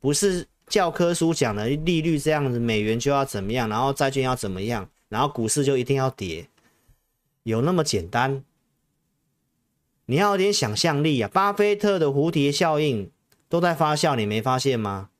[0.00, 0.48] 不是。
[0.68, 6.48] 教科书讲的利率这样子，美元就要怎么样，然后债券要怎么样，然后股市就一定要跌，
[7.44, 8.42] 有那么简单？
[10.06, 11.30] 你要有点想象力啊！
[11.32, 13.08] 巴菲特的蝴蝶效应
[13.48, 15.10] 都在发酵，你没发现吗？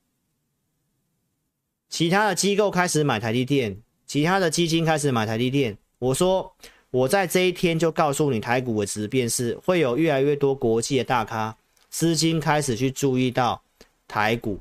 [1.88, 5.76] 其他的机构开始买台积电，其他的基金开始买台积电。
[5.98, 6.54] 我说
[6.90, 11.56] 我在这一天就告诉你，台股的质变是会有越来越多国际的大咖
[11.88, 13.62] 资金开始去注意到
[14.06, 14.60] 台股。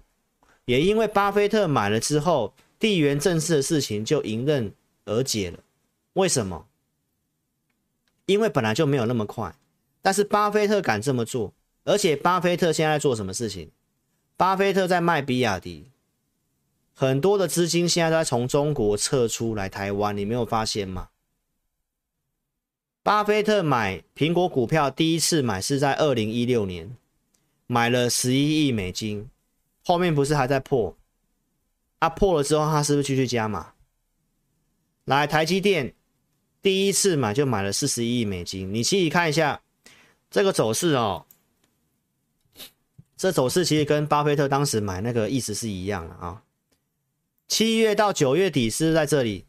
[0.66, 4.72] 也因为巴菲特买了之后，地缘政治的事情就迎刃
[5.06, 5.60] 而解了。
[6.14, 6.66] 为什么？
[8.26, 9.54] 因为本来就没有那么快，
[10.02, 11.54] 但是巴菲特敢这么做，
[11.84, 13.70] 而且巴菲特现在做什么事情？
[14.36, 15.92] 巴菲特在卖比亚迪，
[16.98, 21.10] 很多的资金现在都在从中国撤出来台湾，你没有发现吗？
[23.04, 26.96] 巴菲特买苹果股票第一次买是在二零一六年，
[27.68, 29.30] 买了十一亿美金。
[29.84, 30.96] 后面不是还在破？
[32.00, 33.74] 啊，破了之后，他是不是继续加码？
[35.04, 35.94] 来，台积电
[36.62, 39.62] 第一次买就买了四十一亿美金，你自己看一下
[40.32, 41.26] 这个走势哦。
[43.18, 46.42] 这走势其实跟巴菲特当时买那个意思是一样的啊。
[47.48, 49.46] 七月到九月底是在这里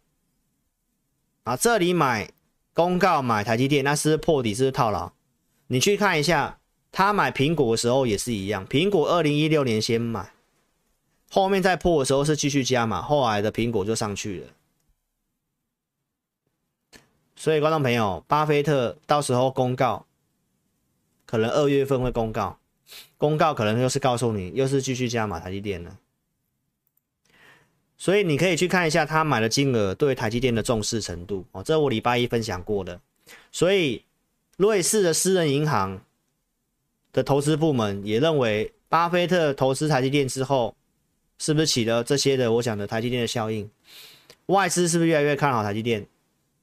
[1.44, 2.30] 啊，这里买
[2.72, 5.12] 公告买台积电，那是破底，是套牢？
[5.68, 6.58] 你去看一下。
[6.92, 10.32] 他买苹果的时候也是一样，苹果二零一六年先买，
[11.28, 14.46] 后面再破的时候是继续加码，后来的苹果就上去了。
[17.34, 20.06] 所以观众朋友，巴菲特到时候公告，
[21.26, 22.58] 可能二月份会公告，
[23.18, 25.98] 公告可能又是告诉你又是继续加码台积电了。
[27.96, 33.00] 所以你可以去看一下他买的金额对台积电的重视程度哦，这我礼拜一分享过的。
[33.50, 34.04] 所以
[34.56, 36.00] 瑞士的私人银行。
[37.12, 40.76] 的投资部门也认为，巴菲特投资台积电之后，
[41.38, 43.70] 是不是起了这些的我讲的台积电的效应？
[44.46, 46.06] 外资是不是越来越看好台积电？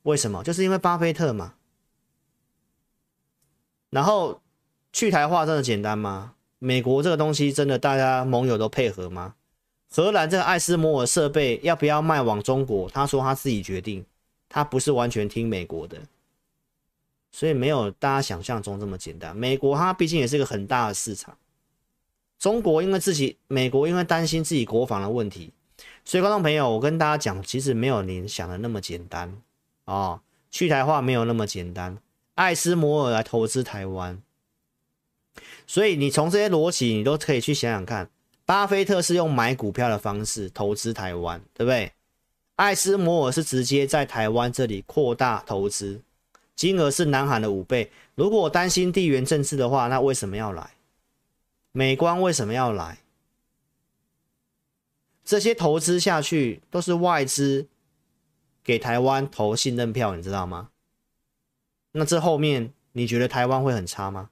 [0.04, 0.44] 为什么？
[0.44, 1.56] 就是因为巴菲特嘛。
[3.90, 4.44] 然后
[4.92, 6.36] 去台化真的简单吗？
[6.60, 9.34] 美国这个东西真的大家盟友都配合吗？
[9.96, 12.90] 荷兰这个艾斯摩尔设备要不要卖往中国？
[12.90, 14.04] 他说他自己决定，
[14.50, 15.98] 他不是完全听美国的。
[17.32, 19.36] 所以没有大家想象中这么简单。
[19.36, 21.36] 美国它毕竟也是一个很大的市场，
[22.38, 25.52] 中国因为自己，美国因为担心自己国防的问题，
[26.06, 29.36] 所以观众朋友，我跟大家讲，其实没有您想的那么简单
[29.86, 30.22] 哦。
[30.52, 31.98] 去台化没有那么简单，
[32.36, 34.22] 艾斯摩尔来投资台湾，
[35.66, 38.12] 所以你从这些逻辑，你都可以去想想看，
[38.46, 41.94] 巴菲特是用买股票的方式投资台湾，对不对？
[42.56, 46.02] 艾斯摩尔是直接在台湾这里扩大投资。
[46.56, 47.92] 金额是南韩的五倍。
[48.16, 50.72] 如果我担心地缘政治的话，那为什么要来？
[51.72, 53.00] 美光为什么要来？
[55.26, 57.68] 这些投资下去都是外资
[58.64, 60.70] 给台湾投信任票，你知道吗？
[61.94, 64.30] 那这后面你觉得台湾会很差吗？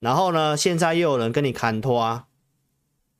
[0.00, 2.26] 然后呢，现在又有人跟你砍拖啊，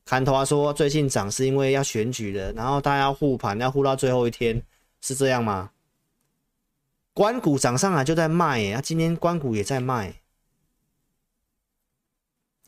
[0.03, 4.61] 砍拖说最近涨是因为要选举了，然后大家要护盘，要护到最后一天，
[4.99, 5.71] 是这样吗？
[7.13, 10.21] 关股涨上来就在卖，啊，今天关股也在卖，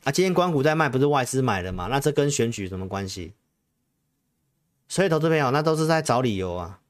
[0.04, 1.88] 啊，今天关股在卖，不是外资买的嘛？
[1.88, 3.32] 那这跟选举什么关系？
[4.86, 6.80] 所以投资朋友，那都是在找理由啊。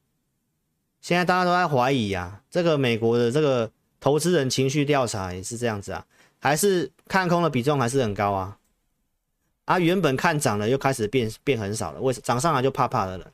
[1.01, 6.05] 现在大家都在怀疑啊，这个美国的这个投资人情绪调查也是这样子啊，
[6.45, 8.57] 还是看空的比重还是很高啊？
[9.65, 13.31] 啊，原本看涨了，又开始变变很少了，为什涨上来就怕怕的了？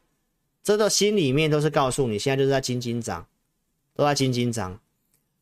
[0.64, 3.28] 这个心里面都是告诉你，现在就是在惊惊涨。
[3.94, 4.80] 都在惊惊涨，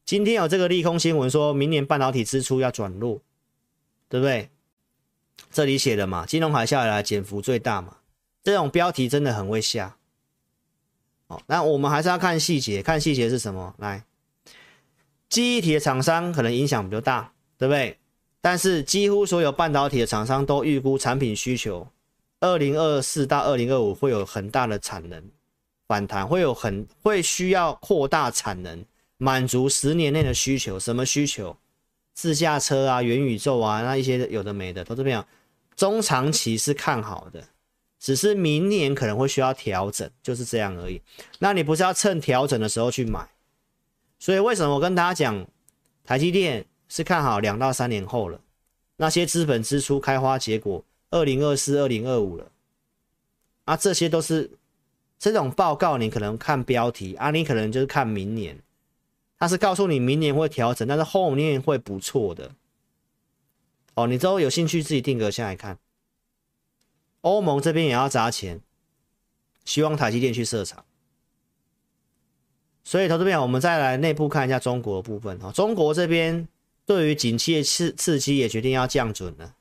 [0.03, 3.21] 今天有这个利空新闻，说明年半导体支出要转弱，
[4.09, 4.49] 对不对？
[5.51, 7.97] 这里写的嘛，金融海啸以来减幅最大嘛，
[8.41, 9.95] 这种标题真的很会下。
[11.27, 13.75] 哦，那我们还是要看细节，看细节是什么？
[13.77, 14.03] 来，
[15.29, 17.95] 记忆体的厂商可能影响比较大，对不对？
[18.41, 21.85] 但是几乎所有半导体的厂商都预估产品需求，
[22.39, 25.21] 二零二四到二零二五会有很大的产能
[25.87, 28.83] 反弹，会有很会需要扩大产能，
[29.17, 30.79] 满足十年内的需求。
[30.79, 31.55] 什么需求？
[32.13, 35.27] 自驾车啊，元宇宙啊，那一些有的没的，都是这样。
[35.75, 37.43] 中长期是看好的。
[37.99, 41.01] 只是明年可能会需要调整，就是这样而已。
[41.39, 43.27] 那你不是要趁调整的时候去买？
[44.17, 45.45] 所以为什么我跟大家讲，
[46.05, 48.41] 台积电是看好两到三年后了，
[48.97, 52.51] 那些资本支出开花结果，二零二四、二零二五了。
[53.63, 54.49] 啊，这些都是
[55.17, 58.59] 这种报告，你可能看标题啊，你可能就是看明年，
[59.37, 62.51] 它是告诉你明年会调整，但是后面会不错的。
[63.93, 65.77] 哦，你都有兴趣自己定格下来看。
[67.21, 68.61] 欧盟这边也要砸钱，
[69.65, 70.83] 希望台积电去设厂。
[72.83, 75.51] 所以，投资朋友，我们再来内部看一下中国的部分啊。
[75.51, 76.47] 中国这边
[76.89, 79.53] 对于景气的刺刺激也决定要降准了。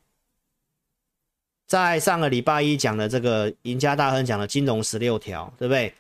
[1.67, 5.93] 在上个礼拜一讲的这个赢家大亨讲的金融十六条，对不对？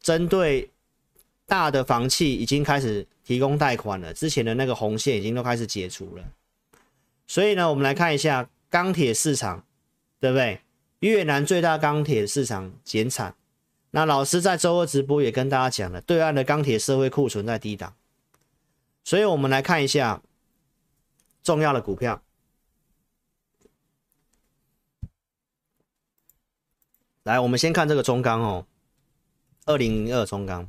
[0.00, 0.68] 针对
[1.46, 6.24] 大的房企已经开始提供贷款了，之前的那个红线已经都开始解除了。
[7.28, 9.64] 所以呢，我们来看一下钢铁市场，
[10.18, 10.62] 对不对？
[10.98, 13.36] 越南最大钢铁市场减产，
[13.92, 17.94] 那老师在周二直播也跟大家讲了，对岸的钢铁社会库存在低档，
[19.04, 20.20] 所以我们来看一下
[21.42, 22.22] 重要的股票。
[27.24, 28.66] 来，我们先看这个中钢哦，
[29.66, 30.68] 二零零二中钢。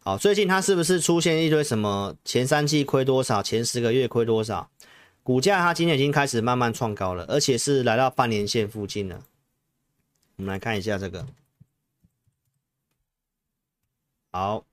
[0.00, 4.68] 好，最近它是不是出现一堆什么前三季亏多少，前十个月亏多少？
[5.22, 9.24] 股价它今天已经开始慢慢创高了，而且是来到半年线附近了。
[10.34, 11.24] 我们来看一下这个，
[14.32, 14.64] 好，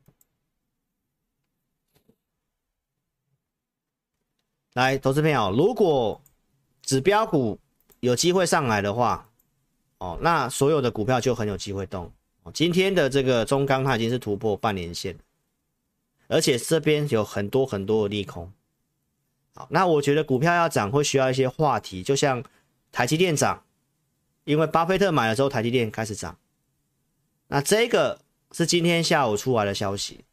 [4.80, 6.22] 来，投资朋友，如果
[6.84, 7.60] 指标股
[8.00, 9.30] 有机会上来的话，
[9.98, 12.10] 哦，那所有的股票就很有机会动。
[12.54, 15.18] 今天的这个中钢它已经是突破半年线，
[16.30, 18.50] 而且这边有很多很多的利空。
[19.68, 22.42] 那我觉得股票要涨会需要一些话题，就像
[22.94, 23.62] 台积电涨，
[24.46, 26.38] 因为巴菲特买了之后，台积电开始涨。
[27.50, 28.22] 那这个
[28.54, 30.24] 是今天下午出来的消息，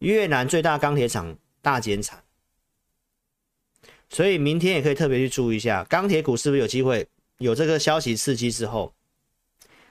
[0.00, 2.23] 越南最大钢铁厂大减产，
[4.10, 7.06] 所以明天也可以特别去注意一下钢铁股是不是有机会
[7.38, 8.92] 有这个消息刺激之后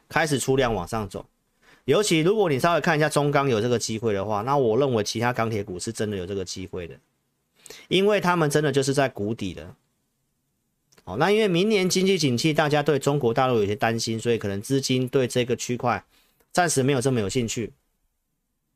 [0.08, 1.26] 开始出量往上走。
[1.86, 6.96] 尤其如果你稍微看一下中钢有这个机会的话，那我认为其他钢铁股是真的有这个机会的。
[7.88, 9.74] 因为他们真的就是在谷底的，
[11.06, 16.04] 哦，那因为明年经济景气，大家对中国大陆有些担心，所以可能资金对这个区块
[16.52, 17.72] 暂时没有这么有兴趣，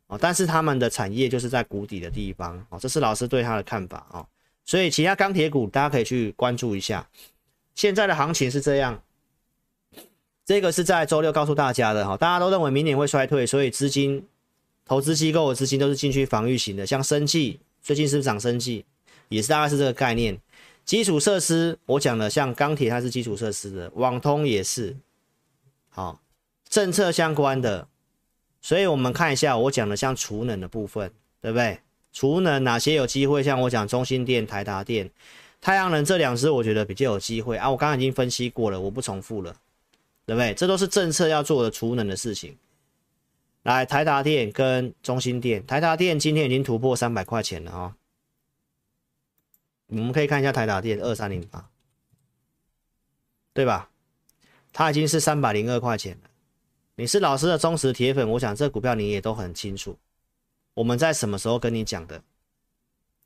[0.07, 4.25] 哦，但是他们的产业就是在谷底的地方，哦，这是老师对他的看法，哦，
[4.67, 7.09] 所以其他钢铁股大家可以去关注一下，
[7.73, 9.01] 现在的行情是这样，
[10.45, 14.27] 这个是在周六告诉大家的，哈，大家都认为明年会衰退，所以资金
[14.85, 17.59] 投资机构的资金都是进去防御型的，像生技。
[17.81, 18.83] 最近是不是涨生技，
[19.29, 20.37] 也是大概是这个概念。
[20.83, 24.97] 基础设施，我讲的像钢铁，它是基础设施的，网通也是。
[25.87, 26.19] 好，
[26.67, 27.87] 政策相关的，
[28.61, 31.09] 所以我们看一下我讲的像储能的部分，
[31.39, 31.79] 对不对？
[32.11, 33.43] 储能哪些有机会？
[33.43, 35.09] 像我讲中兴电、台达电、
[35.61, 37.69] 太阳能这两支，我觉得比较有机会啊。
[37.69, 39.55] 我刚刚已经分析过了，我不重复了，
[40.25, 40.53] 对不对？
[40.53, 42.57] 这都是政策要做的储能的事情。
[43.63, 47.93] 来，台达电跟中兴电，台达电今天已经突破三百块钱了啊、哦！
[49.87, 51.69] 我们可以看一下台达电二三零八，
[53.53, 53.89] 对吧？
[54.71, 56.29] 它已经是三百零二块钱了。
[56.95, 59.97] 你是老师的忠实铁粉，我想这股票你也都很清楚。
[60.77, 62.21] 我们在什么时候跟你讲的？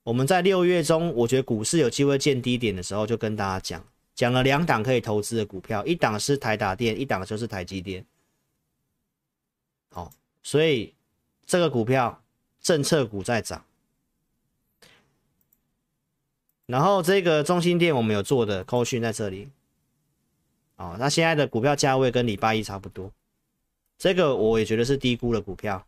[0.03, 8.05] 我们在六月中，我觉得股市有机会见低点的时候，就跟大家讲，讲了两档可以投资的股票，一档是台达电，一档就是台积电。
[9.89, 10.09] 好。
[10.41, 10.93] 所以
[11.45, 12.23] 这个股票
[12.61, 13.65] 政策股在涨，
[16.65, 19.49] 然后这个中心店我们有做的扣讯在这里，
[20.77, 23.11] 哦，那现在的股票价位跟礼拜一差不多，
[23.97, 25.85] 这个我也觉得是低估的股票。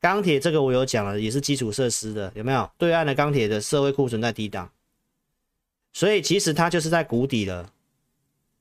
[0.00, 2.70] 钢铁这个我有讲了，也是基础设施的，有没有？
[2.78, 4.70] 对岸的钢铁的社会库存在低档，
[5.92, 7.72] 所以其实它就是在谷底了。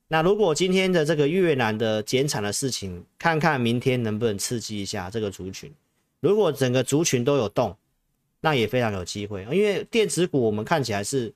[0.10, 5.72] 那如果今天的这个越南的减产的事情，看看明天能不能刺激一下这个族群。
[6.20, 7.78] 如果整个族群都有动，
[8.42, 9.44] 那也非常有机会。
[9.52, 11.32] 因为电子股我们看起来是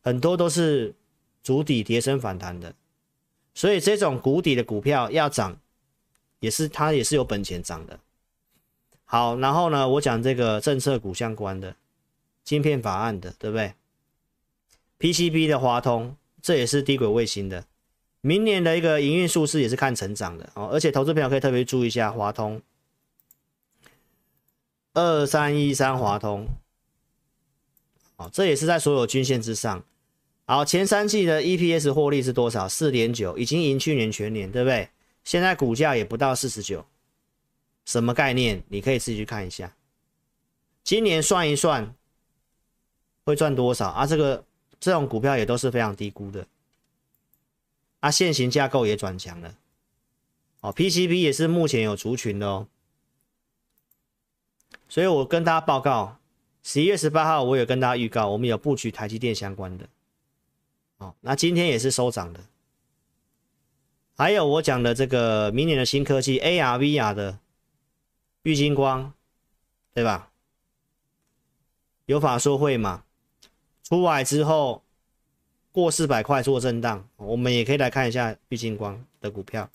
[0.00, 0.94] 很多都是
[1.42, 2.72] 足底跌升反弹的，
[3.52, 5.58] 所以这种谷底的股票要涨，
[6.38, 7.98] 也是它也是有本钱涨的。
[9.14, 11.76] 好，然后呢，我讲这个政策股相关的，
[12.42, 13.72] 晶片法案的，对不对
[14.98, 17.64] ？PCB 的华通，这也是低轨卫星的，
[18.22, 20.68] 明年的一个营运数字也是看成长的哦。
[20.72, 22.60] 而且投资朋友可以特别注意一下华通，
[24.94, 26.48] 二三一三华通，
[28.16, 29.84] 哦，这也是在所有均线之上。
[30.44, 32.68] 好，前三季的 EPS 获利是多少？
[32.68, 34.88] 四点九，已经赢去年全年，对不对？
[35.22, 36.84] 现在股价也不到四十九，
[37.84, 38.62] 什么概念？
[38.68, 39.74] 你可以自己去看一下。
[40.82, 41.94] 今年算一算，
[43.24, 44.06] 会赚多少啊？
[44.06, 44.44] 这个
[44.78, 46.46] 这种股票也都是非常低估的。
[48.00, 49.54] 啊，现行架构也转强了。
[50.60, 52.66] 哦，PCB 也是目前有族群的哦。
[54.88, 56.18] 所以我跟大家报告，
[56.62, 59.88] 十一月十八号我有跟大家预告，我们有布局台积电相关的。
[60.98, 62.40] 哦，那今天也是收涨的，
[64.16, 67.38] 还有我讲的这个明年的新科技 AR、VR 的
[68.44, 69.12] 玉金光，
[69.92, 70.30] 对吧？
[72.06, 73.04] 有法说会嘛？
[73.82, 74.82] 出来之后
[75.72, 79.70] 过四百块做震荡，我们也可以来看一下玉金光的股票。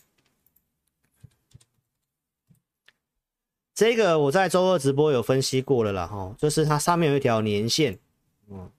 [3.73, 7.97] 这个我在周二直播有分析过了啦，哈，就是它上面有一条年线，
[8.49, 8.69] 嗯。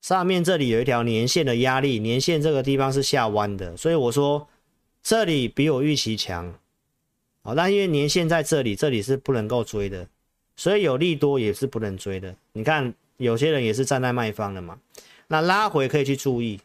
[0.00, 4.48] 上面这里有一条年线的压力，年线这个地方是下弯的，所以我说
[5.08, 6.52] 这里比我预期强。
[7.40, 10.06] 好，那因为年线在这里，这里是不能够追的，
[10.54, 12.36] 所以有利多也是不能追的。
[12.52, 14.78] 你看有些人也是站在卖方的嘛，
[15.28, 16.60] 那拉回可以去注意。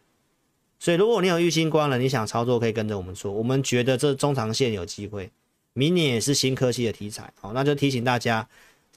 [0.77, 5.31] 所以如果你有玉晶光了，你想操作可以跟着我们做，我们觉得这中长线有机会，
[5.71, 7.31] 明年也是新科技的题材。
[7.39, 8.45] 好，那就提醒大家，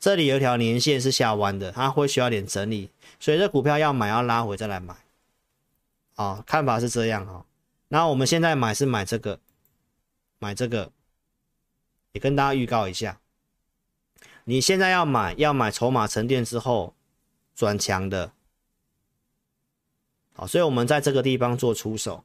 [0.01, 2.91] 这里有一条年线是下弯的，它会需要点整理。
[3.21, 4.97] 所以这股票要买要拉回再来买，
[6.17, 7.45] 啊，看法是这样哈。
[7.89, 9.41] 那我们现在买是买这个，
[10.39, 10.93] 买这个，
[12.13, 13.21] 也跟大家预告一下，
[14.45, 16.95] 你现在要买要买筹码沉淀之后
[17.55, 18.33] 转强的，
[20.35, 22.25] 好，所以我们在这个地方做出手。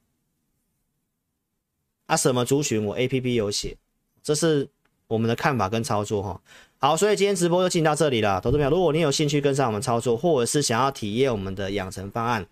[2.08, 3.78] 啊，什么族群我 APP 有写，
[4.22, 4.68] 这是
[5.08, 6.42] 我们的看法跟操作哈。
[6.78, 12.46] 好，所以今天直播就进到这里了，投资朋友，如果你有兴趣跟上我们操作，或者是想要体验我们的养成方案，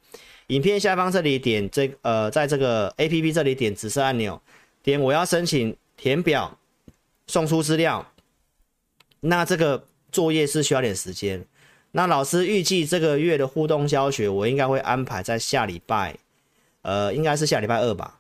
[0.50, 4.42] 影片下方这里点这呃，在这个 APP 这里点紫色按钮，
[4.82, 6.58] 点我要申请填表
[7.28, 8.12] 送出资料，
[9.20, 11.46] 那这个作业是需要点时间，
[11.92, 16.18] 那老师预计这个月的互动教学，我应该会安排在下礼拜，
[16.82, 18.20] 呃，应该是下礼拜二吧。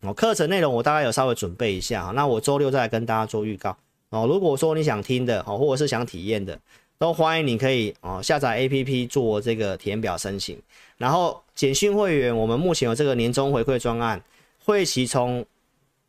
[0.00, 3.76] 哦，课程内容我大概有稍微准备一下，那我周六再来跟大家做预告。
[4.08, 6.58] 哦，如果说你想听的哦，或者是想体验的，
[7.04, 10.58] 都欢迎你可以哦下载 APP 做这个填表申请。
[10.96, 14.18] 然后简讯会员，我们目前有这个年终回馈专案，
[14.64, 15.44] 会期从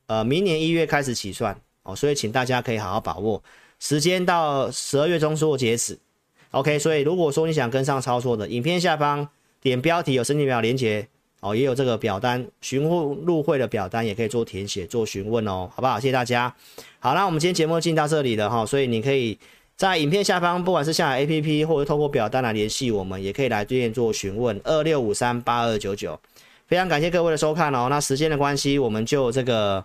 [0.06, 1.54] 呃明年一月开始起算
[1.84, 3.44] 哦，所以请大家可以好好把握
[3.78, 6.00] 时间到十二月中做截止。
[6.52, 9.28] OK，所以如果说你想跟上操作的，影片下方
[9.60, 11.06] 点标题有申请表连接
[11.42, 16.00] 哦，也有这个表单询问入会的表单，也可以做填写做询问哦，好不好？
[16.00, 16.56] 谢谢大家。
[17.00, 19.38] 好，那我们今天节目进到这里了哈，所以你可以
[19.78, 26.18] 在影片下方，不管是下载 APP 或者透过表单来联系我们，也可以来对面做询问，二六五三八二九九。
[26.68, 27.88] 非常感谢各位的收看哦。
[27.90, 29.84] 那时间的关系，我们就这个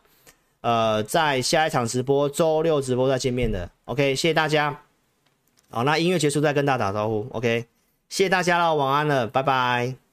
[0.61, 3.69] 呃，在下一场直播周六直播再见面的。
[3.87, 4.81] OK，谢谢大家。
[5.71, 7.27] 好，那音乐结束再跟大家打招呼。
[7.33, 7.67] OK，
[8.09, 10.10] 谢谢大家了，晚安了，拜拜。